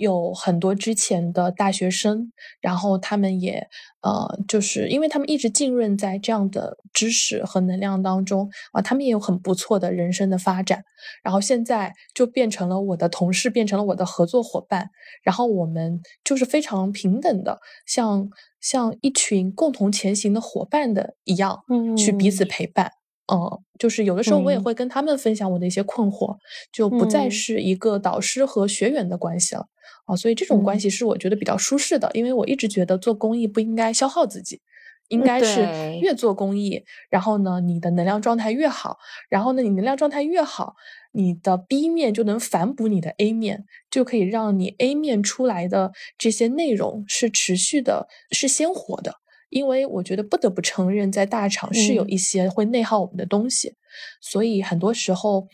[0.00, 3.66] 有很多之前的大学生，然后他们也
[4.00, 10.84] 呃，就是因为他们一直浸润在这样的知识和能量当中啊，他们也有很不错的人生的发展，
[11.24, 14.88] 然后现在就变成了我的同事，变成了我的合作伙伴，
[15.24, 18.28] 然后我们就是非常平等的，像
[18.60, 21.64] 像一群共同前行的伙伴的一样，
[21.96, 22.92] 去彼此陪伴。
[23.32, 26.36] 嗯，就是有的时候我也会跟他们分享我的一些困惑，
[26.72, 29.66] 就不再是一个导师和学员的关系了
[30.06, 30.16] 啊。
[30.16, 34.62] 所以这种关系是我觉得比较舒适的，因为我一直觉得做公益不应该消耗自己，
[35.08, 35.60] 应该是
[36.00, 40.74] 越做公益，然后呢，你的能量状态越好，然后呢，你能量状态越好，
[41.12, 49.16] 你的 B 面就能反哺你的 A 面，就可以让你 A 面出来的这些内容是持续的，是鲜活的。
[49.50, 53.74] 因为我觉得不得不承认，在大厂是有一些会内耗我们的东西，
[54.20, 55.48] 所以很多时候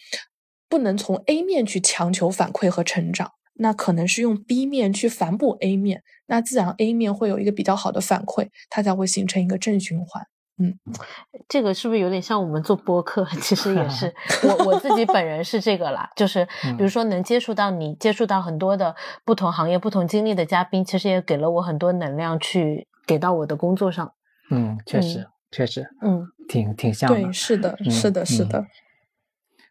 [0.69, 10.27] 不能从 A 面去强求反馈和成长，那可能是用 B 面去反哺 A 面，那自然 A 面会有一个比较好的反馈，它才会形成一个正循环。
[10.57, 10.79] 嗯，
[11.49, 13.25] 这个是不是有点像我们做播客？
[13.41, 14.13] 其实也是，
[14.47, 16.47] 我我自己本人是这个啦，就是
[16.79, 22.87] 比如说能接触到你，接触到很多的不同行业、不同经历的嘉宾，其实也给了我很多能量去。
[23.07, 24.13] 给到我的工作上，
[24.51, 28.65] 嗯，确实，确实，嗯，挺挺像的，对，是的，是的，是的。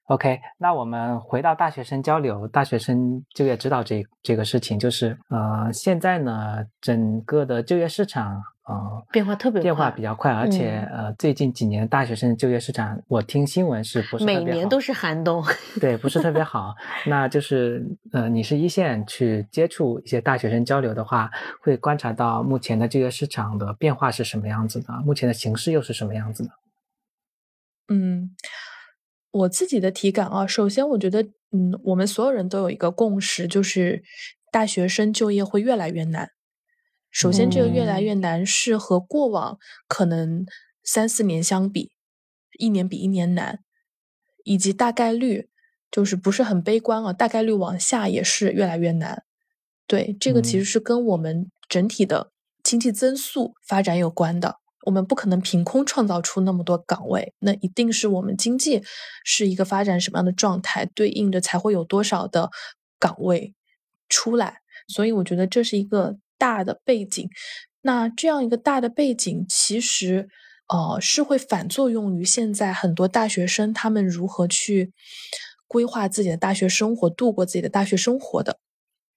[0.07, 8.43] OK，那我们回到大学生交流，大学生就业指导这这个事情，就是呃，现在呢，整个的就业市场。
[8.63, 15.43] 啊，变化特别变化比较快，而且呃，最近几年大学生就业市场，我听新闻是不是每年都是寒冬？
[15.81, 16.73] 对，不是特别好。
[17.05, 21.29] 那就是呃，你是一线去接触一些大学生交流的话，
[21.61, 24.93] 会观察到目前的就业市场的变化是什么样子的？
[25.05, 26.51] 目前的形势又是什么样子的？
[27.89, 28.31] 嗯，
[29.33, 34.03] 我自己的体感啊，首先我觉得，嗯，我们所有人都有一个共识，就是
[34.51, 36.29] 大学生就业会越来越难。
[37.09, 40.45] 首先，这个越来越难，是和过往可能
[40.83, 41.91] 三四年相比，
[42.59, 43.59] 一年比一年难，
[44.43, 45.49] 以及大概率
[45.91, 49.23] 就是不是很悲观啊，大概率往下也是越来越难。
[49.87, 52.31] 对，这个其实是跟我们整体的
[52.63, 54.57] 经济增速发展有关的。
[54.85, 58.83] 我们不可能凭空创造出那么多岗位，那一定是我们经济
[59.23, 62.49] 是一个发展什么样的状态，对应的才会有多少的
[62.99, 63.53] 岗位
[64.09, 64.57] 出来。
[64.87, 66.17] 所以，我觉得这是一个。
[66.35, 67.29] 大的背景，
[67.83, 70.27] 那这样一个大的背景，其实
[70.67, 74.91] 呃是会反作用于现在很多大学生他们如何去
[75.69, 78.57] 规划自己的大学生活，度过自己的大学生活的。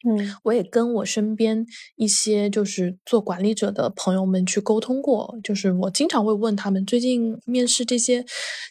[0.09, 1.67] 嗯，我也跟我身边
[1.97, 8.25] 一些就是做管理者的朋友们去沟通过，就是我经常会问他们最近面试这些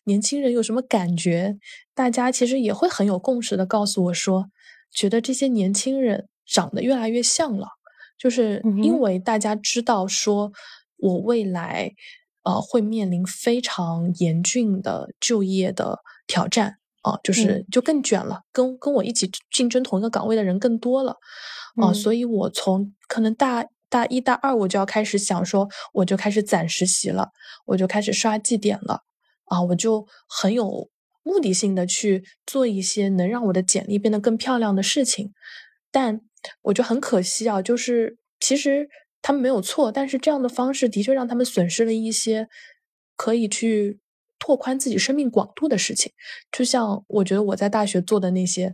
[0.06, 1.58] 年轻人有什么感觉，
[1.93, 4.45] 大家其实也会很有共识的告诉我说，
[4.91, 7.67] 觉得这些年轻人长得越来越像了。
[8.17, 10.54] 就是因为大家知道，说
[10.98, 11.92] 我未来
[12.44, 21.15] 呃会面临非常严峻的就业的挑战啊，就是就更卷了，跟跟我一起竞争同一个岗位的人更多了。
[21.81, 27.29] 啊，所以我从可能大大一大二我就要开始想说，我就开始攒实习了，
[27.67, 29.01] 我就开始刷绩点了。
[29.45, 30.89] 啊，我就很有
[31.23, 35.31] 目的性的去做一些能让我的简历变得更漂亮的事情，
[35.91, 36.21] 但。
[36.62, 38.87] 我觉得很可惜啊，就是其实
[39.23, 42.47] 他们没有错，但是这样的方式的确让他们损失了一些
[43.15, 43.99] 可以去
[44.40, 46.12] 拓宽自己生命广度的事情。
[46.52, 48.73] 就像我觉得我在大学做的那些，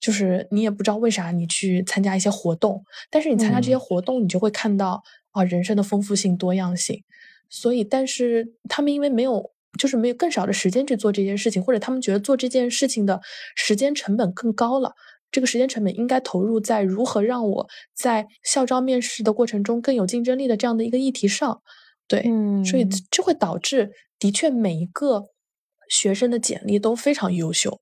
[0.00, 7.02] 就是你也不知道为啥你去参加一些活动，但是你参加这些活动，你就会看到啊人生的丰富性、多样性。
[7.48, 13.20] 所以，但是他们因为没有，就是没有更少的时间去做这件事情，或者他们觉得做这件事情的
[13.56, 14.92] 时间成本更高了。
[15.32, 21.60] 这个时间成本应该投入在如何让我在校招面试的过程中更有竞争力的这样的一个议题上。
[22.08, 22.24] 对，
[22.64, 25.24] 所以这会导致，的确每一个
[25.88, 27.80] 学生的简历都非常优秀。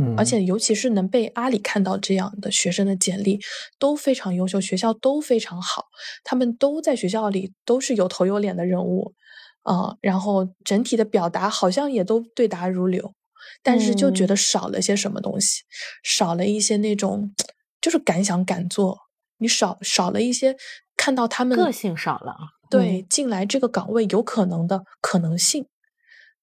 [0.00, 3.38] 嗯，而且尤其是能被阿里看到这样的学生的简历
[3.78, 5.84] 都非常优秀，学校都非常好，
[6.24, 9.14] 他们都在学校里都是有头有脸的人物，
[9.62, 13.14] 啊，然后整体的表达好像也都对答如流，
[13.62, 15.62] 但是就觉得少了些什么东西，
[16.02, 17.32] 少了一些那种
[17.80, 18.98] 就是敢想敢做，
[19.36, 20.56] 你少少了一些
[20.96, 22.34] 看到他们个性少了，
[22.70, 25.66] 对，进来这个岗位有可能的可能性。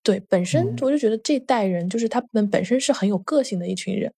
[0.04, 4.14] 对，本身我就觉得这代人就是他们本身是很有个性的一群人，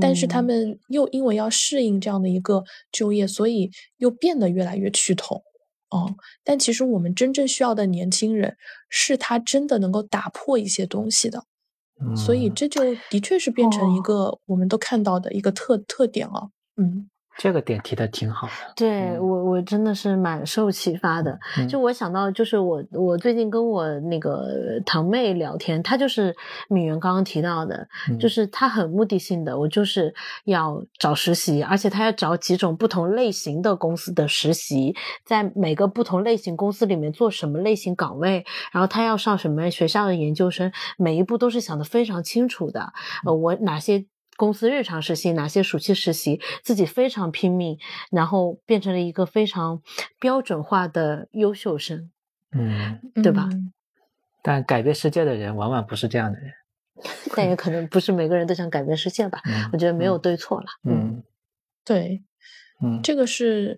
[0.00, 2.62] 但是他们又因为要适应这样的一个
[2.92, 5.42] 就业，所以又变得越来越趋同。
[5.90, 6.14] 哦，
[6.44, 8.56] 但其实我们真正需要的年轻人，
[8.88, 11.44] 是他真的能够打破一些东西的。
[12.14, 12.80] 所以这就
[13.10, 16.50] 的确是变成一个我们都看到的一个特特点了。
[16.76, 17.08] 嗯。
[17.38, 21.38] 这个点提的挺好的，对我我真的是蛮受启发的。
[21.68, 26.34] 就我想到，就是我我最近跟我那个堂妹聊天，她就是
[26.68, 27.86] 敏媛刚刚提到的，
[28.18, 30.12] 就是她很目的性的，我就是
[30.46, 42.92] 要找实习，而且她要找几种不同类型的公司的实习，在每个不同类型公司里面做什么类型岗位，然后她要上什么学校的研究生，每一步都是想的非常清楚的。
[43.24, 44.06] 呃，我哪些？
[44.38, 47.76] 公司日常实习哪些暑期实习，自己非常拼命，
[48.12, 49.82] 然后变成了一个非常
[50.20, 52.08] 标准化的优秀生，
[52.52, 53.48] 嗯，对吧？
[54.40, 56.52] 但改变世界的人往往不是这样的人，
[57.34, 59.42] 但也可能不是每个人都想改变世界吧。
[59.72, 60.66] 我觉得没有对错了。
[60.84, 61.20] 嗯，
[61.84, 62.22] 对，
[62.80, 63.76] 嗯，这个是，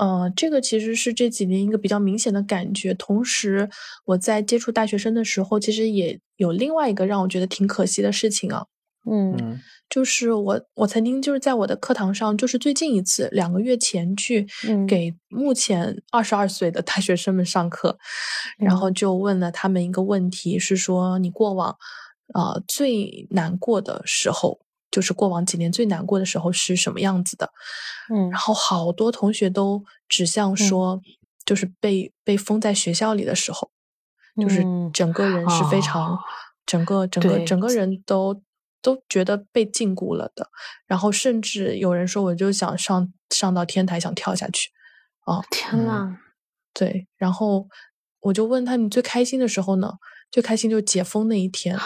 [0.00, 2.92] 呃，这个其实是这几年一个比较明显的感觉。
[2.92, 3.70] 同时，
[4.04, 8.66] 我在接触大学生的时候，其实也有另外一个让我觉得挺可惜的事情啊。
[9.10, 9.60] 嗯。
[9.90, 14.46] 就是我，我曾经就是在我的课堂上，就是最近一次两个月前去
[14.88, 17.98] 给目前二十二岁的大学生们上课，
[18.56, 21.76] 然后就问了他们一个问题，是说你过往
[22.32, 27.50] 啊最难过的时候，就是过往几年最难过的时候是什么样子的？
[28.10, 31.02] 嗯，然后好多同学都指向说，
[31.44, 33.70] 就是被被封在学校里的时候，
[34.40, 36.18] 就是整个人是非常，
[36.64, 38.40] 整个整个整个人都。
[38.82, 40.50] 都觉得被禁锢了的，
[40.86, 44.70] 然后甚至有人说，我就想上上到天台，想跳下去，
[45.24, 46.18] 哦，天呐，
[46.74, 47.68] 对，然后
[48.20, 49.92] 我就问他，你最开心的时候呢？
[50.30, 51.78] 最开心就是解封那一天，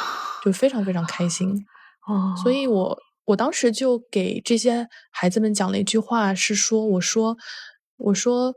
[0.43, 1.65] 就非常非常开心，
[2.09, 7.37] 哦，所以我我当时就给这些孩子们讲了一句话，是说，我说，
[7.99, 8.55] 我说。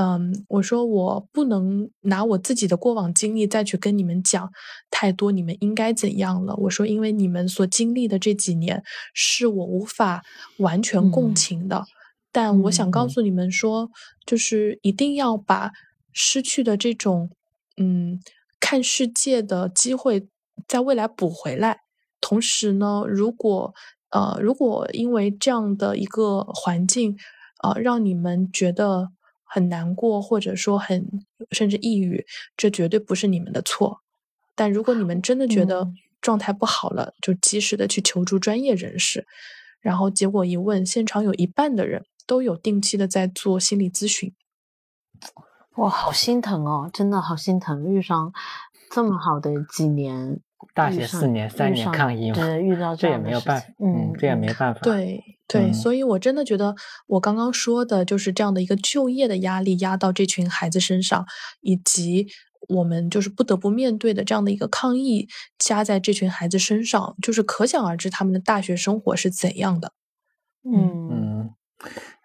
[0.00, 4.48] 嗯，我说我不能拿我自己的过往经历再去跟你们讲
[4.92, 6.54] 太多，你们应该怎样了？
[6.54, 8.80] 我说，因为你们所经历的这几年
[9.12, 10.22] 是我无法
[10.58, 11.82] 完全共情的，
[12.30, 13.90] 但我想告诉你们说，
[14.24, 15.72] 就是一定要把
[16.12, 17.30] 失去的这种
[17.76, 18.20] 嗯
[18.60, 20.28] 看世界的机会
[20.68, 21.80] 在未来补回来。
[22.20, 23.74] 同时呢，如果
[24.10, 27.16] 呃如果因为这样的一个环境
[27.64, 29.08] 呃，让你们觉得。
[29.48, 31.08] 很难过，或者说很
[31.50, 32.24] 甚至抑郁，
[32.56, 34.02] 这绝对不是你们的错。
[34.54, 35.90] 但如果你们真的觉得
[36.20, 39.26] 状态不好了，就及时的去求助专业人士。
[39.80, 44.34] 然后结果一问，现场有一半的人都有定期的在做心理咨询。
[45.76, 48.32] 哇，好心疼哦，真的好心疼，遇上
[48.90, 50.40] 这么好的几年。
[50.74, 54.80] 大学四年、三年抗疫，对，遇到这也没有办法，嗯，这也没办法。
[54.80, 56.76] 对对，所以我真的觉得，
[57.06, 61.26] 我刚刚说的就是这样的一个就业的压力压到这群孩子身上，
[61.62, 62.28] 以及
[62.68, 65.26] 我们就是不得不面对的这样的一个抗议
[65.58, 69.92] 加在这群孩子身上，就是可想而知他们的大学生活是怎样的。
[70.64, 71.50] 嗯嗯，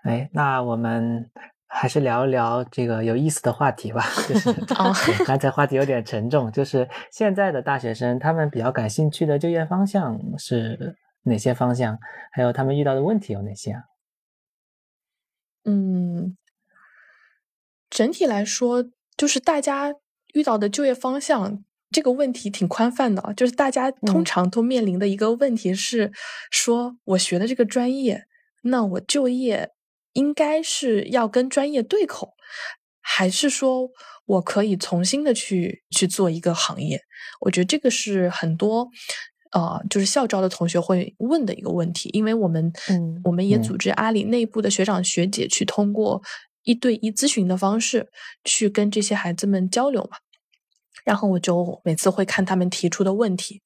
[0.03, 1.32] 哎，那我们。
[1.76, 4.05] 还是聊一聊这个有意思的话题吧。
[4.30, 4.53] 就是
[5.26, 11.97] 刚才话题有点沉重，就是现在的大学生他们比较感兴趣的就业方向是哪些方向？
[12.32, 13.84] 还有他们遇到的问题有哪些啊？
[15.65, 16.38] 嗯，
[17.89, 18.86] 整体来说，
[19.17, 19.93] 就是大家
[20.34, 23.34] 遇到的就业方向这个问题挺宽泛的。
[23.36, 26.11] 就是大家通常都面临的一个问题是：
[26.51, 28.26] 说我学的这个专业，
[28.63, 29.71] 那我就业。
[30.13, 32.36] 应该是要跟专业对口，
[33.01, 33.89] 还是说
[34.26, 37.01] 我可以重新的去去做一个行业？
[37.41, 38.89] 我觉得这个是很多
[39.53, 43.63] 呃，就是校招的同学会问的一个问题，因为我们嗯我们也嗯。
[43.63, 46.21] 组织阿里内部的学长学姐去通过
[46.63, 48.09] 一对一咨询的方式
[48.43, 50.17] 去跟这些孩子们交流嘛。
[51.05, 53.61] 然后我就每次会看他们提出的问题，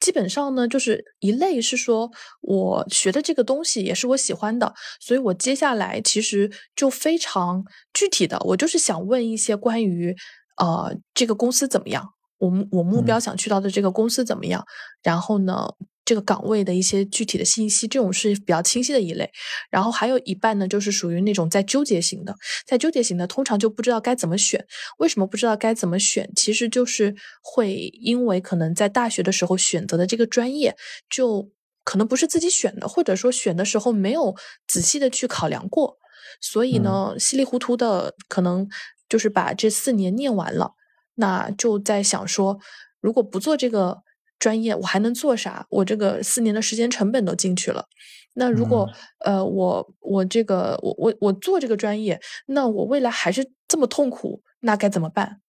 [0.00, 2.10] 基本上呢，就是一类是说
[2.40, 10.16] 我学的这个东西也是我喜欢的，所以我接下来其实就非常具体的，我就是想问一些关于
[10.56, 12.08] 呃这个公司怎么样，
[12.38, 14.64] 我目我目标嗯想去到的这个公司怎么样，
[15.02, 15.68] 然后呢。
[16.06, 19.30] 这个岗位的一些具体的信息，这种是比较清晰的一类。
[19.70, 22.34] 然后还有一半呢，就是属于那种在纠结型的，
[22.66, 24.66] 在纠结型的，通常就不知道该怎么选。
[24.98, 26.30] 为什么不知道该怎么选？
[26.36, 30.76] 其实就是会因为可能在大学的时候选择的这个专业，
[31.08, 31.50] 就
[31.84, 34.36] 可能不是自己选的，或者说选的时候没有
[34.68, 35.96] 仔细的去考量过，
[36.38, 38.68] 所以呢，稀里糊涂的可能
[39.08, 40.72] 就是把这四年念完了，
[41.14, 42.58] 那就在想说，
[43.00, 44.02] 如果不做这个
[44.38, 45.66] 专业，我还能做啥？
[45.70, 47.86] 我这个四年的时间成本都进去了。
[48.34, 48.90] 那如果、
[49.24, 55.40] 呃，我我这个我我我做这个专业，那我未来还是这么痛苦，那该怎么办？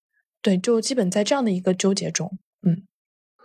[0.42, 2.38] 对，就基本在这样的一个纠结中。
[2.66, 2.86] 嗯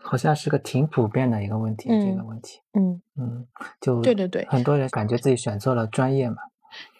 [0.02, 3.46] 好像是个挺普遍的一个问题，这个嗯问题，嗯，嗯，
[3.82, 6.36] 就对对对很多人感觉自己选错了专业嘛，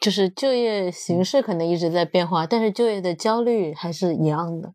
[0.00, 4.74] 就是就业形势可能一直在变化，但是就业的焦虑还是一样的。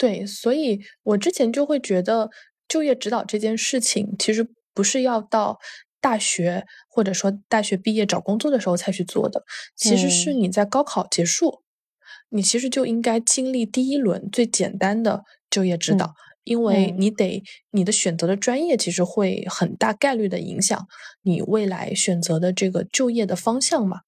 [0.00, 2.30] 对，所以我之前就会觉得，
[2.66, 5.58] 就业指导这件事情，其实不是要到
[6.00, 9.44] 大学或者说大学毕业找工作的时候才去做的，
[9.76, 11.60] 其实是嗯你在高考结束，
[12.30, 16.06] 你其实就应该经历第一轮最简单的就业指导。
[16.06, 20.88] 嗯因为嗯你得你的选择的专业其实会很大概率的影响
[21.22, 24.00] 你未来选择的这个就业的方向嘛，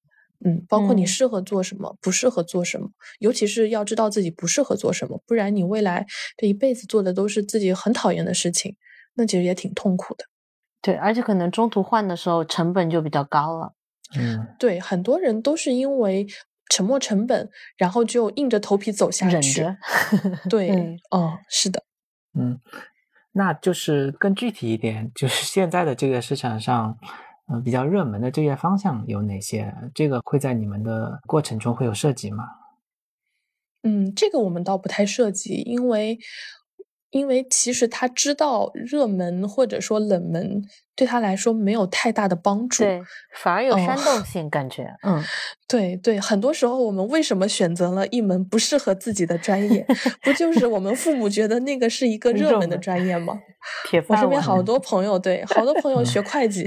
[0.45, 2.89] 嗯，包括你嗯适合做什么，不适合做什么，
[3.19, 6.05] 尤其是要知道自己不适合做什么，不然你未来
[6.37, 8.75] 这一辈子做的都是自己很讨厌的事情，
[9.15, 10.25] 那其实也挺痛苦的。
[10.81, 13.73] 对，而且可能中途换的时候成本就比较高了。
[14.17, 16.27] 嗯，对，很多人都是因为
[16.69, 19.61] 沉没成本，然后就硬着头皮走下去。
[19.61, 19.75] 忍
[20.43, 21.83] 着对，嗯哦，是的。
[22.37, 22.59] 嗯，
[23.31, 26.97] 那就是更具体一点，就是现在的这个市场上，
[27.51, 29.73] 嗯、比较热门的就业方向有哪些？
[29.93, 32.45] 这个会在你们的过程中会有涉及吗？
[33.83, 36.17] 嗯，这个我们倒不太涉及，因为
[37.09, 40.63] 因为其实他知道热门或者说冷门
[40.95, 42.83] 对他来说没有太大的帮助。
[42.83, 43.01] 对，
[43.35, 44.95] 反而有哦煽动性，感觉。
[45.03, 45.21] 嗯，
[45.67, 49.85] 对对，很多时候我们为什么选择了一门不适合自己的专业，
[50.23, 53.37] 不就是我们父母觉得那个是一个热门的专业吗？
[53.89, 54.41] 铁饭我身边。
[54.41, 56.65] 好多朋友，对，好多朋友学会计，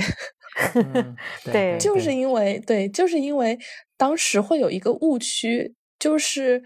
[0.75, 3.59] 嗯，对就是因为对，就是因为
[3.97, 6.63] 当时会有一个误区，就是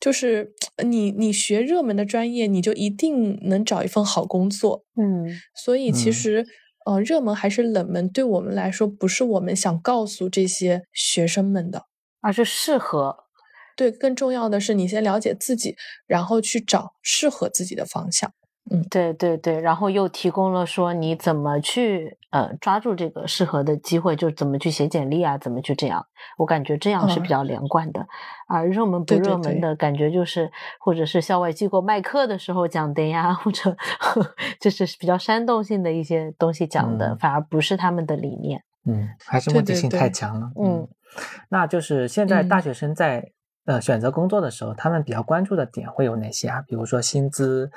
[0.00, 0.52] 就是
[0.84, 4.84] 你你学热门的专业，你就一定能找一份好工作。
[4.96, 6.46] 嗯所以其嗯实，
[6.86, 11.84] 呃，热门还是冷门，对我们来说不是我们想告诉这些学生们的。
[12.20, 13.16] 而是适合。
[13.76, 15.76] 对，更重要的是你先了解自己，
[16.06, 18.32] 然后去找适合自己的方向。
[18.70, 26.04] 嗯对对对，然后又提供了说你怎么去呃抓住这个适合的机会，就怎么去写简历啊，怎么去这样，
[26.36, 28.06] 我感觉这样是比嗯较连贯的。
[28.48, 30.50] 而热门不热门的感觉就是，
[30.80, 33.76] 或者是校外机构卖课的时候讲的呀，或者
[34.60, 38.62] 就是比较煽动性的一些东西讲的，嗯反而不是他们的理念。
[38.86, 40.50] 嗯，还是目的性太对强了。
[40.56, 40.88] 嗯，
[41.50, 43.32] 那就是现在大嗯学生在、
[43.66, 46.62] 呃选择工作的时候，他们比较关注的点会有哪些啊？
[46.66, 47.70] 比如说薪资、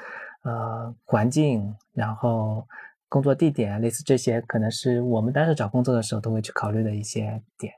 [0.43, 2.65] 呃环境，然后
[3.11, 7.73] 工作地点，类似这些，可能是我们当时找工作的时候都会去考虑的一些点。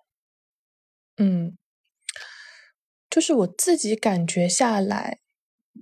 [1.17, 1.57] 嗯，
[3.09, 5.17] 就是我自己感觉下来，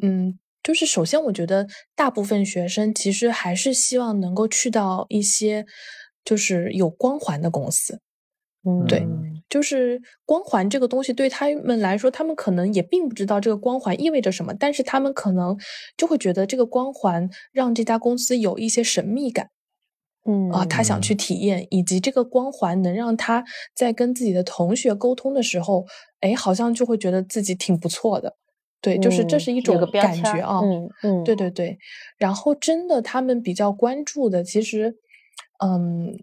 [0.02, 5.66] 嗯，就是首先我觉得大部分学生其实还是希望能够去到一些
[6.24, 8.00] 就是有光环的公司。
[8.64, 9.08] 嗯，对
[9.50, 15.58] 就是光环这个东西对他们来说，他们可能也并不知道这个光环意味着什么，但是他们可能
[15.98, 19.50] 就会觉得这个光环让这家公司有一些神秘感。
[20.24, 23.44] 嗯啊，他想去体验，以及这个光环能让他
[23.76, 25.86] 在跟自己的同学沟通的时候，
[26.20, 28.36] 哎，好像就会觉得自己挺不错的。
[28.82, 30.60] 对，就是这嗯是一种感觉啊。
[30.64, 31.78] 嗯嗯，对对对，
[32.18, 34.96] 然后真的他们比较关注的，其实，
[35.64, 36.16] 嗯，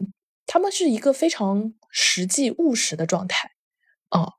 [0.47, 3.53] 他们是一个非常实际务实的状态。
[4.09, 4.33] 啊，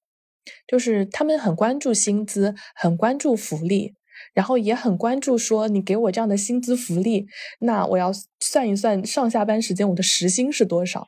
[0.67, 3.93] 就是他们很关注薪资，很关注福利，
[4.33, 7.27] 然后也很关注说你给我这样的薪资福利，
[7.59, 11.07] 那我要算一算上下班时间我的时薪是多少，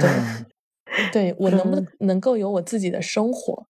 [0.00, 0.46] 对嗯
[1.12, 3.66] 对我能不能嗯能够有我自己的生活。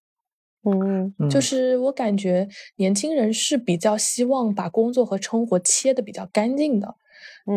[0.63, 6.95] 嗯，就是我感觉年轻人是比较希望把工作和生活切的比较干净的，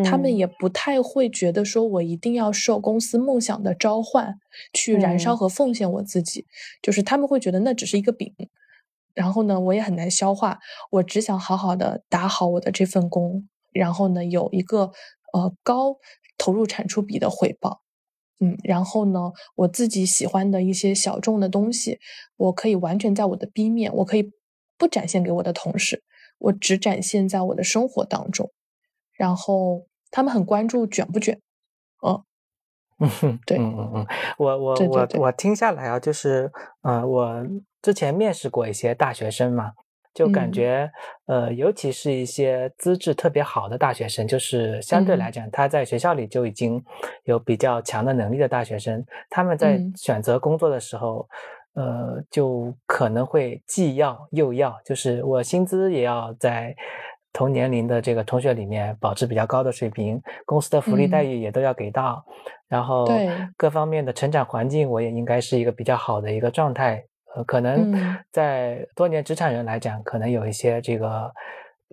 [0.04, 4.34] 他们也不太会觉得说我一定要受公司梦想的召唤
[4.72, 6.46] 去燃烧和奉献我自己，
[6.82, 8.34] 就是他们会觉得那只是一个饼，
[9.14, 10.58] 然后呢，我也很难消化，
[10.90, 14.92] 我只想好好的打好我的这份工，然后呢，有一个
[15.32, 15.96] 呃高
[16.36, 17.82] 投入产出比的回报。
[18.40, 21.98] 嗯，然后呢，我自己喜欢的一些小众的东西，
[22.36, 24.30] 我可以完全在我的 B 面，我可以
[24.76, 26.04] 不展现给我的同事，
[26.38, 28.52] 我只展现在我的生活当中。
[29.18, 31.38] 然后他们很关注卷不卷，
[32.02, 32.24] 嗯，
[33.00, 34.06] 嗯，对，嗯嗯嗯，
[34.38, 36.50] 我我我我听下来啊，就是，
[36.80, 37.46] 呃，我
[37.82, 39.72] 之前面试过一些大学生嘛。
[40.14, 40.90] 就感觉，
[41.26, 46.84] 呃，尤其是一些资质特别好的大学生，就是相对来讲，他在学校里就已经
[47.22, 51.28] 有比较强的能力的大学生，他们在选择工作的时候，
[51.74, 56.74] 呃，就可能会既要又要，就是我薪资也要在
[57.32, 62.24] 同年龄的这个同学里面保持比较高的水平，公司的福利待遇也都要给到，
[62.68, 63.06] 然后
[63.56, 67.04] 各方面的成长环境我也应该是一个比较好的一个状态。
[67.36, 67.92] 呃，可能
[68.32, 71.30] 在多年职场人来讲，可能有一些这个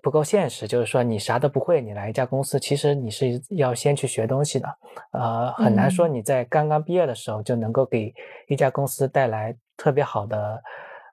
[0.02, 4.68] 不够现实，就是说你啥都不会，你来一家公司，其实你是要先去学东西的，
[5.12, 8.14] 呃，很难说你在刚刚毕业的时候就能够给
[8.48, 10.64] 一家公司带来特别好的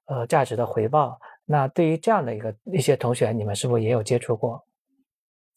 [0.06, 1.18] 呃价值的回报。
[1.46, 4.64] 那对于这样的一个一些同学，你们是不是也有接触过？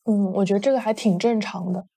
[0.06, 1.88] 嗯，我觉得这个还挺正常的，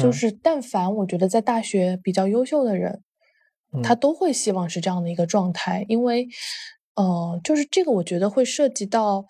[0.00, 3.02] 就是但凡我觉得在大学比较优秀的人。
[3.84, 6.26] 他都会希望是这样的一个状态，因为，
[6.96, 9.24] 呃，就是这个，我觉得会涉及到，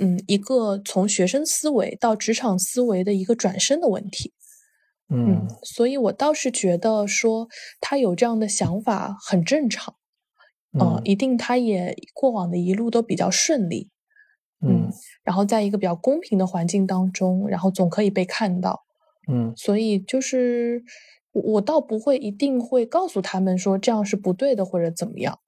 [0.00, 4.32] 嗯，一个从学生思维到职场思维的一个转身的问题，
[5.10, 7.46] 嗯，所以我倒是觉得说
[7.80, 9.94] 他有这样的想法很正常，
[10.78, 13.90] 嗯，一定他也过往的一路都比较顺利，
[14.60, 14.90] 嗯，
[15.22, 18.84] 然后在一个比较公平的环境当中，然后总可以被看到，
[19.30, 20.82] 嗯，所以就是。
[21.36, 25.40] 我倒不会一定会告诉他们说这样是不对的或者怎么样，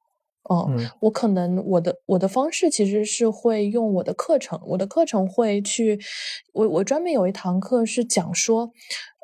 [0.50, 6.00] 嗯，我可能我的我的方式其实是会用我的课程，我的课程会去，
[6.52, 8.72] 我我专门有一堂课是讲说，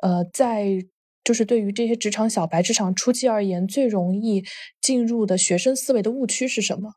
[0.01, 0.77] 呃，在
[1.23, 4.43] 就是对于这些职场小白、职场初期而言，最容易
[4.81, 6.93] 进入的学生思维的误区是什么？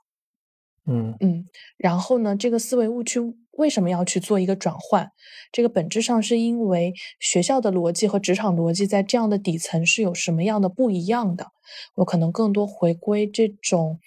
[0.89, 3.20] 嗯嗯，然后呢，这个思维误区。
[3.57, 5.11] 为什么要去做一个转换？
[5.51, 11.47] 这个本质上是因为学校的逻辑和职场逻辑在这样的底层是有什么样的不一样的？
[11.95, 13.99] 我可能更多回归这种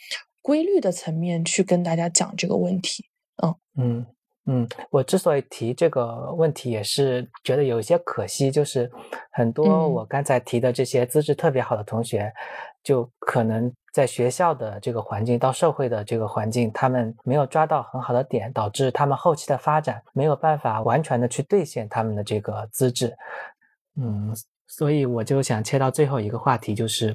[0.43, 3.05] 规律的层面去跟大家讲这个问题。
[3.41, 4.05] 嗯嗯
[4.51, 8.89] 嗯，我之所以提这个问题，也是觉得有一些可惜，就是
[9.31, 12.33] 很多我刚才提的这些资质特别好的同学。
[12.81, 23.13] 就可能在学校的这个环境到社会的这个环境，他们没有抓到很好的点，导致他们后期的发展没有办法完全的去兑现他们的这个资质。
[23.97, 24.33] 嗯，
[24.65, 27.09] 所以我就想切到最后一个话题，就是，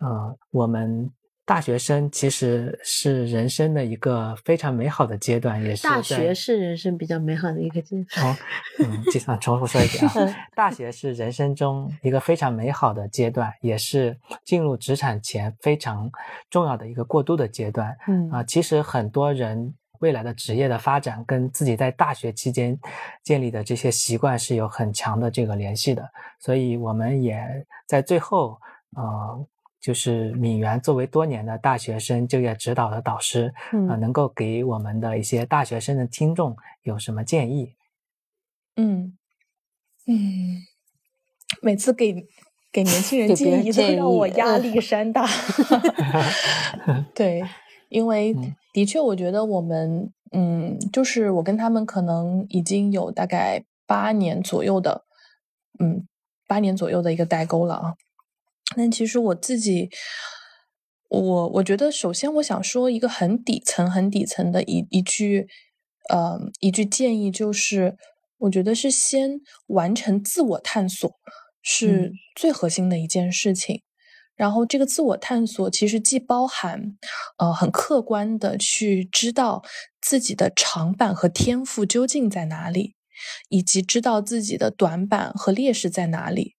[0.00, 1.08] 呃，我们。
[1.44, 8.26] 大学生其实是人生的一个非常美好的阶段，也是大学是人生比较美好的一个阶段。
[8.26, 8.36] 哦，
[8.78, 16.08] 嗯，计算重复说一遍啊，大学是人生中一个非常美好的阶段，也是进入职场前非常
[16.48, 17.96] 重要的一个过渡的阶段。
[18.06, 22.78] 嗯啊，其实很多人未来的职业的发展跟自己在大学期间
[23.24, 28.60] 建立的这些习惯是有很强的这个联系的，所以我们也在最后，
[28.94, 29.44] 呃。
[29.82, 33.52] 就是敏源作为多年的大学生就业指导的导师，
[33.88, 37.74] 啊，能够给我们的一些大学生的听众有什么建议？
[38.76, 39.18] 嗯
[40.06, 40.62] 嗯，
[41.60, 42.14] 每次给
[42.70, 45.26] 给年轻人建议都让我压力山大。
[47.12, 47.42] 对，
[47.88, 48.32] 因为
[48.72, 55.04] 的确，我觉得我们，嗯，就是我跟他们可能已经有大概八年左右的，
[55.80, 56.06] 嗯，
[56.46, 57.94] 八年左右的一个代沟了啊。
[58.76, 59.90] 但其实我自己，
[61.08, 65.46] 我我觉得，首先我想说一个很底层、很底层的一一句，
[66.10, 67.96] 呃，一句建议，就是
[68.38, 71.10] 我觉得是先完成自我探索，
[71.62, 73.82] 是最核心的一件事情。
[74.34, 76.96] 然后这个自我探索其实既包含，
[77.36, 79.62] 呃，很客观的去知道
[80.00, 82.94] 自己的长板和天赋究竟在哪里，
[83.50, 86.54] 以及知道自己的短板和劣势在哪里。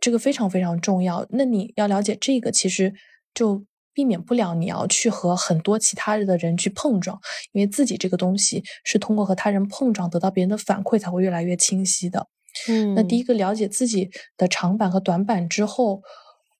[0.00, 1.26] 这个非常非常重要。
[1.30, 2.92] 那你要了解这个，其实
[3.34, 7.18] 就避免不了你要去和很多其他的人去碰撞，
[7.52, 12.28] 因为自己这个东西是通过和他人碰撞得到别人的反馈才会越来越清晰的。
[12.68, 16.02] 嗯，那第一个了解自己的长板和短板之后，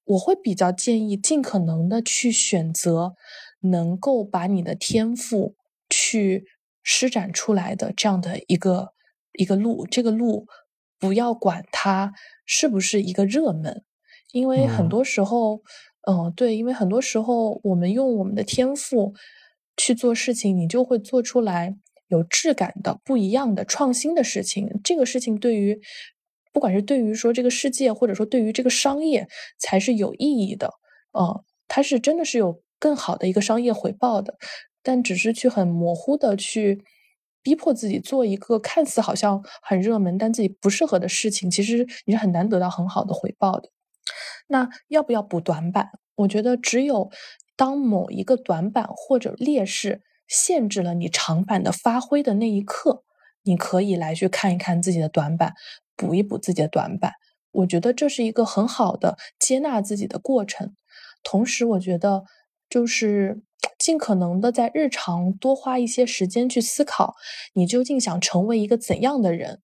[0.04, 3.14] 我会比较建议尽可能的去选择
[3.60, 5.54] 能够把你的天赋
[5.88, 6.44] 去
[6.82, 8.90] 施展出来的这样的一个
[9.32, 9.86] 一个路。
[9.86, 10.46] 这个路
[10.98, 12.12] 不要管它
[12.50, 13.84] 是不是一个热门，
[14.32, 15.60] 因为很多时候，
[16.08, 19.12] 嗯，对，因为很多时候我们用我们的天赋
[19.76, 21.76] 去做事情，你就会做出来
[22.08, 24.80] 有质感的、不一样的、创新的事情。
[24.82, 25.78] 这个事情对于
[26.54, 29.28] 不管是对于说这个世界，或者说对于这个商业，
[29.58, 30.72] 才是有意义的。
[31.12, 34.38] 呃，它是真的是有更好的一个商业回报的，
[34.82, 36.82] 但只是去很模糊的去
[37.48, 43.70] 逼迫自己做一个看似好像很热门，但自己不适合的事情，其实你是很难得到很好的回报的。
[44.48, 45.88] 那要不要补短板？
[46.16, 47.10] 我觉得只有
[47.56, 53.02] 当某一个短板或者劣势限制了你长板的发挥的那一刻，
[53.44, 55.54] 你可以来去看一看自己的短板，
[55.96, 57.14] 补一补自己的短板。
[57.52, 60.74] 我觉得这是一个很好的接纳自己的过程。
[61.22, 62.24] 同时，我觉得
[62.68, 63.40] 就是
[63.88, 67.14] 尽可能的在日常多花一些时间去思考，
[67.54, 69.62] 你究竟想成为一个怎样的人。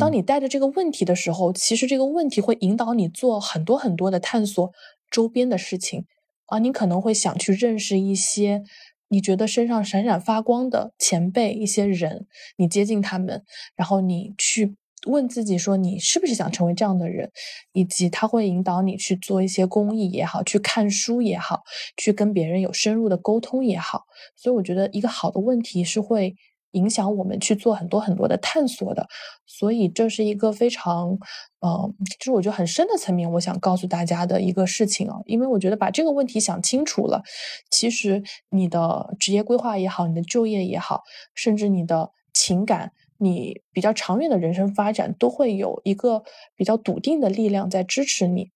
[0.00, 4.72] 当你带着这个问题的时候，其实这个问题会引导你做很多很多的探索
[5.10, 6.06] 周边的事情
[6.46, 6.58] 啊。
[6.60, 8.62] 你可能会想去认识一些
[9.08, 12.26] 你觉得身上闪闪发光的前辈、一些人，
[12.56, 13.44] 你接近他们，
[13.76, 14.76] 然后你去。
[15.06, 17.30] 问自己说，你是不是想成为这样的人？
[17.72, 21.62] 以及他会引导你去做一些公益也好，去看书也好，
[21.96, 24.02] 去跟别人有深入的沟通也好。
[24.34, 26.34] 所以我觉得一个好的问题是会
[26.72, 29.06] 影响我们去做很多很多的探索的。
[29.46, 31.16] 所以这是一个非常，
[31.60, 35.18] 呃，就是我觉得很深的层面，我想告诉大家的一个事情啊。
[35.26, 37.22] 因为我觉得把这个问题想清楚了，
[37.70, 41.02] 其实你的职业规划也好，你的就业也好，
[41.34, 42.92] 甚至你的情感。
[43.18, 48.50] 你比较长远的人生发展都会有一个比较笃定的力量在支持你。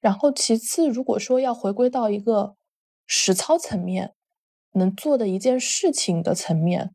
[0.00, 2.54] 然后，其次，如果说要回归到一个
[3.06, 4.14] 实操层面，
[4.72, 6.94] 能做的一件事情的层面，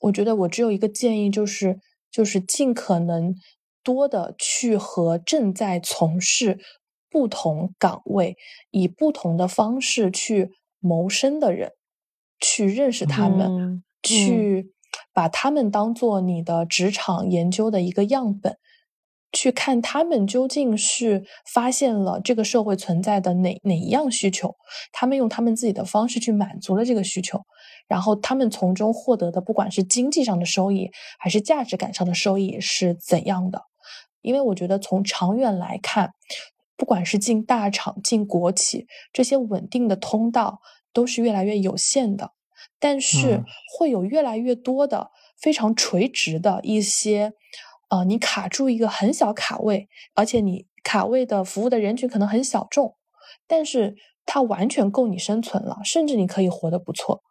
[0.00, 3.34] 我觉得我只有一个建议，就是就是尽可能
[3.82, 6.58] 多的去和正在从事
[7.10, 8.36] 不同岗位、
[8.70, 11.72] 以不同的方式去谋生的人
[12.40, 14.72] 去认识他们，去。
[15.12, 18.56] 把他们当做你的职场研究的一个样本，
[19.32, 24.54] 去看他们究竟是发现了这个社会存在的哪哪一样需求，
[24.92, 27.40] 他们用他们自己的方式去满足了这个需求，
[27.88, 33.62] 然后他们从中获得的，不管是经济上的收益，还是价值感上的收益是怎样的？
[34.20, 36.12] 因为我觉得从长远来看，
[36.76, 40.60] 不管是进大厂、进国企，这些稳定的通道
[40.92, 42.32] 都是越来越有限的。
[42.78, 43.44] 但是
[43.76, 47.32] 会有越来越多的非常垂直的一些，
[47.88, 52.96] 呃，你卡住一个很小卡位，而且你卡位的服务的人群可能很小众，
[53.46, 53.96] 但是
[54.26, 57.22] 它完全够你生存了，甚至你可以活得不错。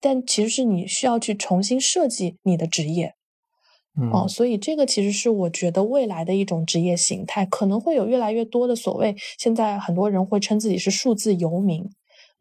[0.00, 3.14] 但其实是你需要去重新设计你的职业，
[4.12, 11.88] 哦，所以这个其实是我觉得未来的一种职业形态，可能会有越来越多的所谓现在很多人会称自己是数字游民。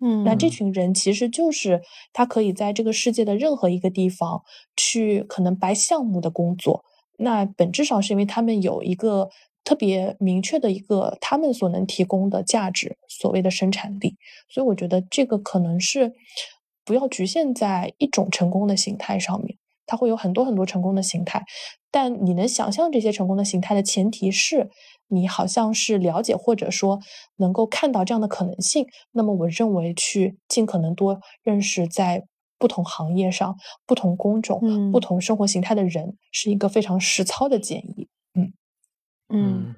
[0.02, 1.82] 嗯，那这群人其实就是
[2.12, 4.44] 他可以在这个世界的任何一个地方
[4.76, 6.84] 去可能白项目的工作。
[7.18, 9.30] 那本质上是因为他们有一个
[9.64, 14.18] 特别明确的一个他们所能提供的价值，所谓的生产力。
[14.50, 16.12] 所以我觉得这个可能是
[16.84, 21.42] 不要局限在一种成功的形态上面，它会有很多很多成功的形态。
[21.90, 24.70] 但你能想象这些成功的形态的前提是。
[25.08, 27.00] 你好像是了解或者说
[27.38, 32.26] 能够看到这样的可能性，那么我认为去尽可能多认识在
[32.58, 38.08] 不同行业上、不同工种、不同生活形态的人，是一个非常实操的建议。
[38.34, 38.54] 嗯
[39.30, 39.76] 嗯，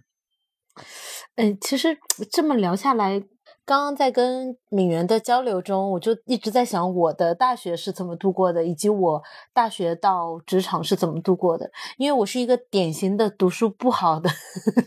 [1.35, 1.97] 哎，其实
[2.31, 3.23] 这么聊下来。
[3.67, 9.21] 刚刚在跟敏媛的交流中，我就一直在想我的大学是怎么度过的，以及我
[9.53, 11.69] 大学到职场是怎么度过的。
[11.97, 14.29] 因为我是一个典型的读书不好的，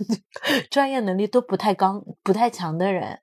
[0.70, 3.18] 专业能力都不太刚、不太强的人。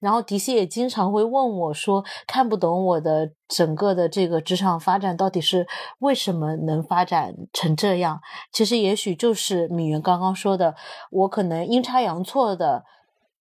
[0.00, 5.66] 然后迪西也经常会问我说，看不懂我的整个的这个职场发展到底是
[5.98, 8.18] 为什么能发展成这样。
[8.50, 10.74] 其实也许就是敏媛刚刚说的，
[11.10, 12.84] 我可能阴差阳错的。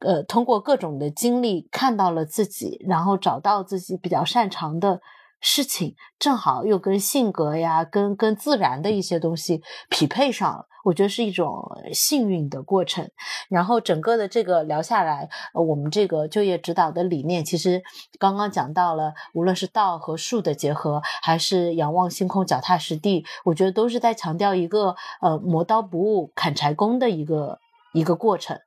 [0.02, 5.00] 呃，通过各种的经历看到了自己，然后找到自己比较擅长的
[5.40, 13.10] 事情，正好又跟性格呀、跟跟自然的一些东西匹配上了，我觉得是一种幸运的过程。
[13.50, 17.82] 然后整个的这个聊下来，呃，我们这个就业指导的理念，其实
[18.20, 27.60] 刚刚讲到了，无论是道和术的结合，还是仰望星空、脚踏实地，我觉得都是在强调一个呃磨刀不误砍柴工的一个
[27.94, 28.60] 一个过程。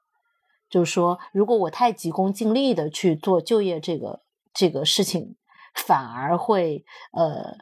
[0.75, 4.23] 就是说，如果我太急功近利的去做就业这个
[4.53, 5.37] 这个事情
[5.73, 7.59] 反而会呃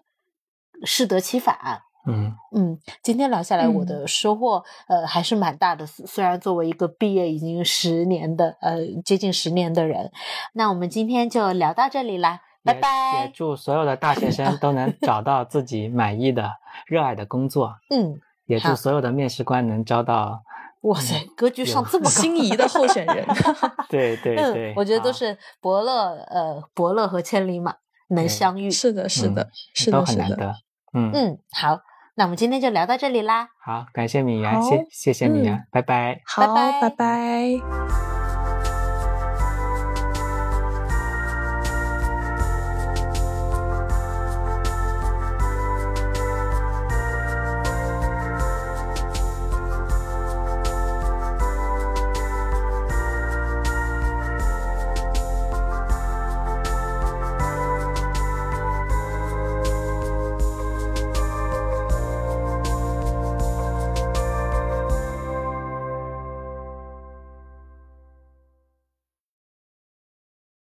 [0.87, 1.83] 适得其反。
[2.07, 5.87] 嗯嗯，今天聊下来，我嗯的收获呃还是蛮大的。
[5.87, 10.11] 虽虽然作为一个毕业已经十年的呃接近十年的人，
[10.55, 13.31] 那我们今天就聊到这里啦，拜拜也。
[13.35, 16.53] 祝所有的大学生都能找到自己满意的、
[16.87, 20.43] 热爱的工作，嗯，也祝所有的面试官能招到。
[20.83, 23.27] 哇塞，格局上这么 高，心仪的候选人。
[23.89, 27.75] 对对嗯对，我觉得都是伯乐呃伯乐和千里马
[28.11, 28.71] 能相遇。
[28.71, 29.99] 是的，是的嗯，是的，是的。
[29.99, 30.55] 都很难得。
[30.95, 31.79] 嗯，嗯，好，
[32.17, 33.49] 那我们今天就聊到这里啦。
[33.65, 36.21] 好，感谢米阳，谢谢谢米阳，拜拜。
[36.27, 38.12] 好，拜拜拜拜